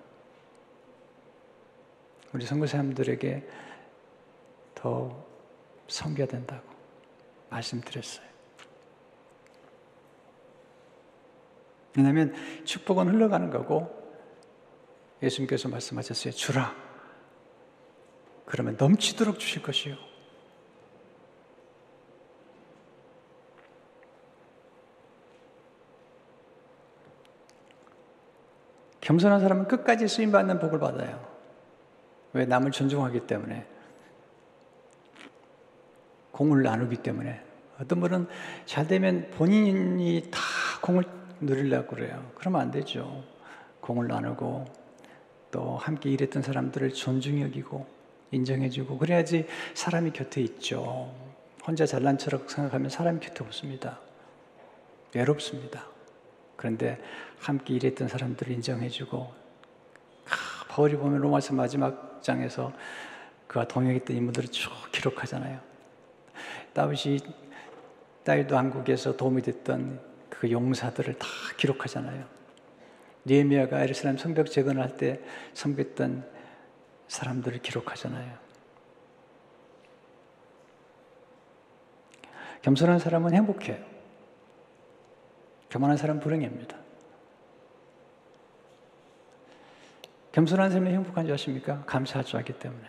우리 2.33 2.45
선교사님들에게 2.45 3.49
더 4.75 5.25
섬겨야 5.89 6.27
된다고 6.27 6.69
말씀드렸어요. 7.49 8.29
왜냐하면 11.97 12.35
축복은 12.65 13.09
흘러가는 13.09 13.51
거고 13.51 13.97
예수님께서 15.23 15.69
말씀하셨어요. 15.69 16.33
주라. 16.33 16.75
그러면 18.45 18.77
넘치도록 18.79 19.39
주실 19.39 19.63
것이요. 19.63 20.08
겸손한 29.09 29.41
사람은 29.41 29.69
끝까지 29.69 30.07
쓰임받는 30.07 30.59
복을 30.59 30.79
받아요. 30.79 31.27
왜? 32.35 32.45
남을 32.45 32.73
존중하기 32.73 33.21
때문에. 33.21 33.67
공을 36.31 36.63
나누기 36.63 36.97
때문에. 36.97 37.41
어떤 37.81 38.01
분은 38.01 38.27
잘 38.67 38.87
되면 38.87 39.31
본인이 39.31 40.29
다 40.31 40.39
공을 40.83 41.05
누리려고 41.41 41.97
그래요. 41.97 42.31
그러면 42.35 42.61
안 42.61 42.71
되죠. 42.71 43.25
공을 43.81 44.09
나누고 44.09 44.67
또 45.53 45.77
함께 45.79 46.11
일했던 46.11 46.43
사람들을 46.43 46.93
존중 46.93 47.41
여기고 47.41 47.87
인정해주고 48.31 48.99
그래야지 48.99 49.47
사람이 49.73 50.11
곁에 50.11 50.43
있죠. 50.43 51.15
혼자 51.67 51.87
잘난 51.87 52.19
척 52.19 52.51
생각하면 52.51 52.91
사람이 52.91 53.21
곁에 53.21 53.43
없습니다. 53.43 54.01
외롭습니다. 55.15 55.98
그런데 56.59 57.01
함께 57.39 57.75
일했던 57.75 58.09
사람들을 58.09 58.53
인정해주고 58.53 59.17
아, 60.27 60.65
바울이 60.69 60.97
보면 60.97 61.21
로마서 61.21 61.55
마지막 61.55 62.21
장에서 62.21 62.73
그와 63.47 63.65
동역했던 63.67 64.17
인물들을 64.17 64.51
쭉 64.51 64.73
기록하잖아요. 64.91 65.61
다윗이 66.75 67.21
다윗도 68.25 68.59
한국에서 68.59 69.17
도움이 69.17 69.43
됐던 69.43 70.01
그 70.29 70.51
용사들을 70.51 71.15
다 71.15 71.27
기록하잖아요. 71.57 72.27
니에미아가 73.25 73.81
에르사람 73.81 74.19
성벽 74.19 74.51
재건할 74.51 74.97
때 74.97 75.21
섬겼던 75.55 76.29
사람들을 77.07 77.63
기록하잖아요. 77.63 78.37
겸손한 82.63 82.99
사람은 82.99 83.33
행복해요. 83.33 83.88
교만한 85.71 85.97
사람은 85.97 86.21
불행합니다. 86.21 86.77
겸손한 90.33 90.71
사람이 90.71 90.91
행복한 90.91 91.25
줄 91.27 91.35
아십니까? 91.35 91.83
감사할 91.87 92.25
줄 92.25 92.37
알기 92.39 92.59
때문에. 92.59 92.89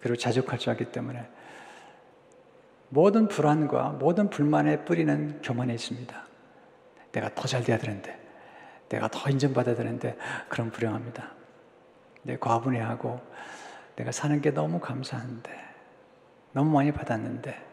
그리고 0.00 0.16
자족할 0.16 0.58
줄 0.58 0.70
알기 0.70 0.86
때문에. 0.92 1.28
모든 2.90 3.26
불안과 3.26 3.88
모든 3.88 4.30
불만의 4.30 4.84
뿌리는 4.84 5.40
교만에 5.42 5.74
있습니다. 5.74 6.24
내가 7.12 7.34
더 7.34 7.46
잘 7.46 7.64
돼야 7.64 7.78
되는데, 7.78 8.20
내가 8.88 9.08
더 9.08 9.30
인정받아야 9.30 9.74
되는데, 9.74 10.16
그럼 10.48 10.70
불행합니다. 10.70 11.32
내 12.22 12.36
과분해하고, 12.36 13.20
내가 13.96 14.12
사는 14.12 14.40
게 14.40 14.50
너무 14.50 14.78
감사한데, 14.78 15.50
너무 16.52 16.70
많이 16.70 16.92
받았는데, 16.92 17.64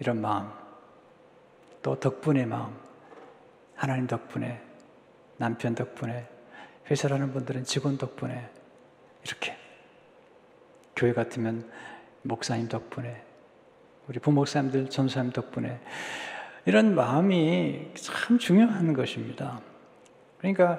이런 0.00 0.20
마음, 0.20 0.50
또 1.82 1.98
덕분의 1.98 2.46
마음, 2.46 2.76
하나님 3.80 4.06
덕분에, 4.06 4.60
남편 5.38 5.74
덕분에, 5.74 6.28
회사라는 6.90 7.32
분들은 7.32 7.64
직원 7.64 7.96
덕분에, 7.96 8.46
이렇게, 9.24 9.56
교회 10.94 11.14
같으면 11.14 11.66
목사님 12.20 12.68
덕분에, 12.68 13.24
우리 14.06 14.18
부목사님들, 14.18 14.90
전사님 14.90 15.32
덕분에 15.32 15.80
이런 16.66 16.94
마음이 16.94 17.92
참 17.94 18.38
중요한 18.38 18.92
것입니다. 18.92 19.62
그러니까 20.36 20.78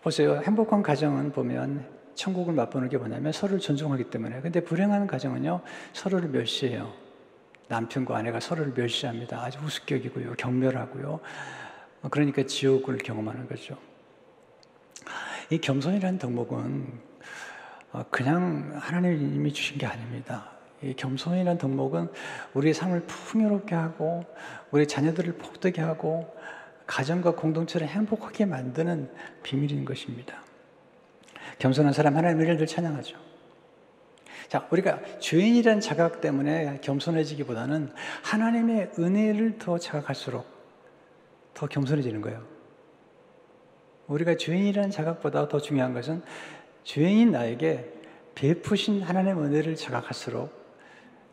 보세요. 0.00 0.40
행복한 0.42 0.82
가정은 0.82 1.32
보면 1.32 1.86
천국을 2.14 2.54
맛보는 2.54 2.88
게 2.88 2.96
뭐냐면 2.96 3.30
서로를 3.30 3.60
존중하기 3.60 4.04
때문에. 4.04 4.40
근데 4.40 4.64
불행한 4.64 5.06
가정은요, 5.06 5.60
서로를 5.92 6.30
멸시해요. 6.30 6.94
남편과 7.68 8.16
아내가 8.16 8.40
서로를 8.40 8.72
멸시합니다. 8.74 9.42
아주 9.42 9.58
우습게 9.62 9.96
여기고요. 9.96 10.32
경멸하고요. 10.38 11.20
그러니까 12.10 12.44
지옥을 12.44 12.98
경험하는 12.98 13.48
거죠. 13.48 13.76
이 15.50 15.58
겸손이라는 15.58 16.18
덕목은 16.18 16.86
그냥 18.10 18.76
하나님이 18.80 19.52
주신 19.52 19.78
게 19.78 19.86
아닙니다. 19.86 20.50
이 20.82 20.94
겸손이라는 20.94 21.58
덕목은 21.58 22.08
우리의 22.54 22.74
삶을 22.74 23.06
풍요롭게 23.06 23.74
하고 23.74 24.24
우리 24.70 24.86
자녀들을 24.86 25.34
복되게 25.38 25.80
하고 25.80 26.34
가정과 26.86 27.34
공동체를 27.34 27.88
행복하게 27.88 28.44
만드는 28.46 29.10
비밀인 29.42 29.84
것입니다. 29.84 30.42
겸손한 31.58 31.92
사람 31.92 32.16
하나님의 32.16 32.54
일을 32.54 32.66
찬양하죠. 32.66 33.16
자, 34.48 34.68
우리가 34.70 35.00
죄인이라는 35.18 35.80
자각 35.80 36.20
때문에 36.20 36.78
겸손해지기보다는 36.82 37.92
하나님의 38.22 38.92
은혜를 38.98 39.58
더 39.58 39.78
자각할수록 39.78 40.55
더 41.56 41.66
겸손해지는 41.66 42.20
거예요. 42.20 42.44
우리가 44.08 44.36
죄인이라는 44.36 44.90
자각보다 44.90 45.48
더 45.48 45.58
중요한 45.58 45.94
것은 45.94 46.22
죄인인 46.84 47.32
나에게 47.32 47.92
베푸신 48.34 49.02
하나님의 49.02 49.42
은혜를 49.42 49.74
자각할수록 49.74 50.54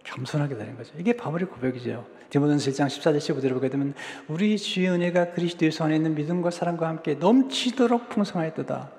겸손하게 0.03 0.55
되는 0.55 0.75
거죠. 0.75 0.93
이게 0.97 1.15
바울의 1.15 1.49
고백이죠. 1.49 2.07
디모데전서 2.29 2.71
1장 2.71 2.87
14절 2.87 3.17
15절을 3.17 3.53
보게 3.53 3.69
되면 3.69 3.93
우리 4.27 4.57
주의 4.57 4.89
은혜가 4.89 5.33
그리스도 5.33 5.65
예수 5.65 5.83
안에 5.83 5.97
있는 5.97 6.15
믿음과 6.15 6.49
사랑과 6.49 6.87
함께 6.87 7.15
넘치도록 7.15 8.09
풍성하였도다. 8.09 8.91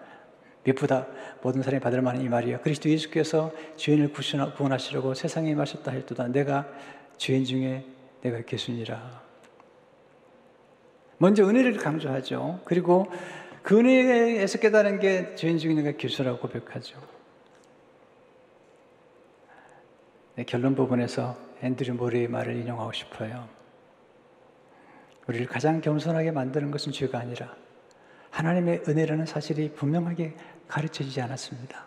미쁘다 0.62 1.06
모든 1.42 1.62
사람이 1.62 1.80
받을 1.80 2.00
만한 2.00 2.22
이 2.22 2.28
말이야. 2.28 2.60
그리스도 2.60 2.88
예수께서 2.90 3.50
죄인을 3.76 4.12
구원하시려고 4.12 5.14
세상에 5.14 5.50
임하셨다 5.50 5.90
했도다. 5.90 6.28
내가 6.28 6.68
죄인 7.16 7.44
중에 7.44 7.84
내가 8.22 8.42
개순이라. 8.42 9.23
먼저 11.18 11.44
은혜를 11.44 11.76
강조하죠. 11.76 12.60
그리고 12.64 13.06
그 13.62 13.78
은혜에서 13.78 14.58
깨달은 14.58 15.00
게 15.00 15.34
죄인 15.36 15.58
중에 15.58 15.74
내가 15.74 15.96
교수라고 15.96 16.38
고백하죠. 16.38 17.00
네, 20.36 20.44
결론 20.44 20.74
부분에서 20.74 21.36
앤드류 21.62 21.94
모리의 21.94 22.28
말을 22.28 22.56
인용하고 22.56 22.92
싶어요. 22.92 23.48
우리를 25.26 25.46
가장 25.46 25.80
겸손하게 25.80 26.32
만드는 26.32 26.70
것은 26.70 26.92
죄가 26.92 27.18
아니라 27.18 27.54
하나님의 28.30 28.82
은혜라는 28.86 29.26
사실이 29.26 29.72
분명하게 29.74 30.34
가르쳐지지 30.68 31.20
않았습니다. 31.20 31.86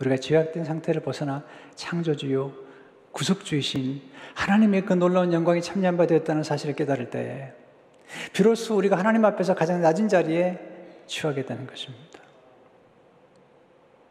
우리가 0.00 0.16
죄악된 0.16 0.64
상태를 0.64 1.02
벗어나 1.02 1.44
창조주요 1.74 2.52
구속주이신 3.10 4.00
하나님의 4.34 4.86
그 4.86 4.94
놀라운 4.94 5.32
영광이 5.32 5.60
참여한 5.60 5.96
바 5.96 6.06
되었다는 6.06 6.42
사실을 6.44 6.74
깨달을 6.74 7.10
때 7.10 7.54
비로소 8.32 8.76
우리가 8.76 8.96
하나님 8.96 9.24
앞에서 9.24 9.54
가장 9.54 9.80
낮은 9.80 10.08
자리에 10.08 10.58
취하게 11.06 11.44
되는 11.44 11.66
것입니다. 11.66 12.20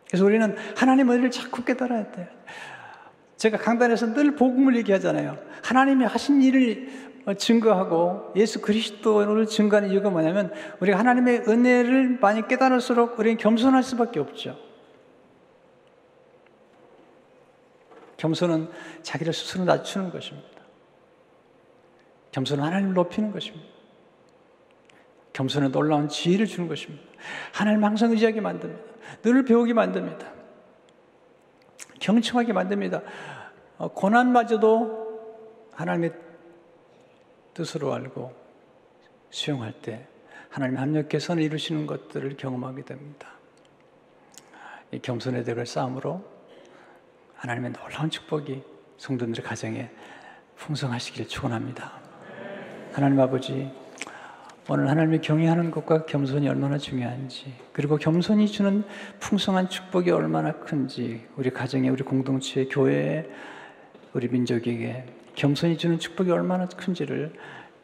그래서 0.08 0.26
우리는 0.26 0.56
하나님의 0.76 1.14
은혜를 1.14 1.32
자꾸 1.32 1.64
깨달아야 1.64 2.12
돼요. 2.12 2.28
제가 3.38 3.58
강단에서 3.58 4.14
늘 4.14 4.36
복음을 4.36 4.76
얘기하잖아요. 4.76 5.38
하나님이 5.64 6.06
하신 6.06 6.42
일을 6.44 7.12
증거하고 7.38 8.34
예수 8.36 8.62
그리스도를 8.62 9.46
증거하는 9.46 9.90
이유가 9.90 10.10
뭐냐면 10.10 10.52
우리가 10.80 11.00
하나님의 11.00 11.46
은혜를 11.48 12.20
많이 12.20 12.48
깨달을수록 12.48 13.18
우리는 13.20 13.38
겸손할 13.38 13.84
수밖에 13.84 14.20
없죠. 14.20 14.58
겸손은 18.18 18.70
자기를 19.02 19.34
스스로 19.34 19.64
낮추는 19.66 20.12
것입니다. 20.12 20.50
겸손은 22.32 22.64
하나님을 22.64 22.94
높이는 22.94 23.32
것입니다. 23.32 23.81
겸손에 25.42 25.70
놀라운 25.70 26.08
지혜를 26.08 26.46
주는 26.46 26.68
것입니다. 26.68 27.04
하나님 27.52 27.84
항상 27.84 28.12
의지하게 28.12 28.42
만듭니다. 28.42 28.84
늘 29.24 29.44
배우게 29.44 29.74
만듭니다. 29.74 30.32
경청하게 32.00 32.54
만듭니다. 32.54 33.02
어, 33.80 33.88
고난마저도 33.88 35.72
하나님의 35.74 36.14
뜻으로 37.56 37.92
알고 37.94 38.34
수용할 39.32 39.74
때 39.74 40.08
하나님 40.50 40.78
합력해 40.78 41.18
선을 41.18 41.42
이루시는 41.42 41.88
것들을 41.88 42.38
경험하게 42.38 42.84
됩니다. 42.84 43.30
이 44.92 45.00
겸손의 45.00 45.44
덕을 45.44 45.66
싸움으로 45.66 46.24
하나님의 47.36 47.74
놀라운 47.74 48.12
축복이 48.12 48.62
성도들의 48.98 49.44
가정에 49.44 49.90
풍성하시길 50.58 51.28
축원합니다. 51.28 51.94
하나님 52.94 53.20
아버지 53.20 53.81
오늘 54.70 54.90
하나님을 54.90 55.22
경외하는 55.22 55.72
것과 55.72 56.06
겸손이 56.06 56.48
얼마나 56.48 56.78
중요한지 56.78 57.54
그리고 57.74 57.98
겸손이 57.98 58.48
주는 58.48 58.84
풍성한 59.20 59.70
축복이 59.70 60.12
얼마나 60.12 60.52
큰지 60.54 61.26
우리 61.36 61.50
가정에 61.50 61.90
우리 61.90 62.04
공동체에 62.04 62.66
교회에 62.66 63.28
우리 64.14 64.28
민족에게 64.28 65.06
겸손이 65.36 65.78
주는 65.78 65.98
축복이 65.98 66.30
얼마나 66.32 66.68
큰지를 66.68 67.34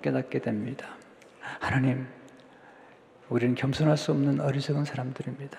깨닫게 0.01 0.39
됩니다. 0.39 0.87
하나님 1.59 2.05
우리는 3.29 3.55
겸손할 3.55 3.97
수 3.97 4.11
없는 4.11 4.39
어리석은 4.39 4.85
사람들입니다. 4.85 5.57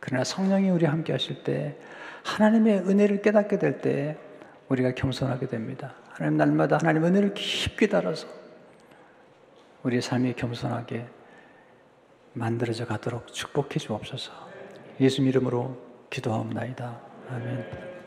그러나 0.00 0.24
성령이 0.24 0.70
우리 0.70 0.84
함께 0.86 1.12
하실 1.12 1.44
때 1.44 1.76
하나님의 2.24 2.80
은혜를 2.80 3.22
깨닫게 3.22 3.58
될 3.58 3.80
때 3.80 4.18
우리가 4.68 4.94
겸손하게 4.94 5.46
됩니다. 5.46 5.94
하나님 6.10 6.36
날마다 6.38 6.78
하나님 6.78 7.04
은혜를 7.04 7.34
깊게 7.34 7.88
따라서 7.88 8.41
우리의 9.82 10.02
삶이 10.02 10.34
겸손하게 10.34 11.06
만들어져 12.34 12.86
가도록 12.86 13.32
축복해 13.32 13.78
주옵소서. 13.78 14.32
예수 15.00 15.22
이름으로 15.22 15.76
기도하옵나이다. 16.10 17.00
아멘. 17.30 18.01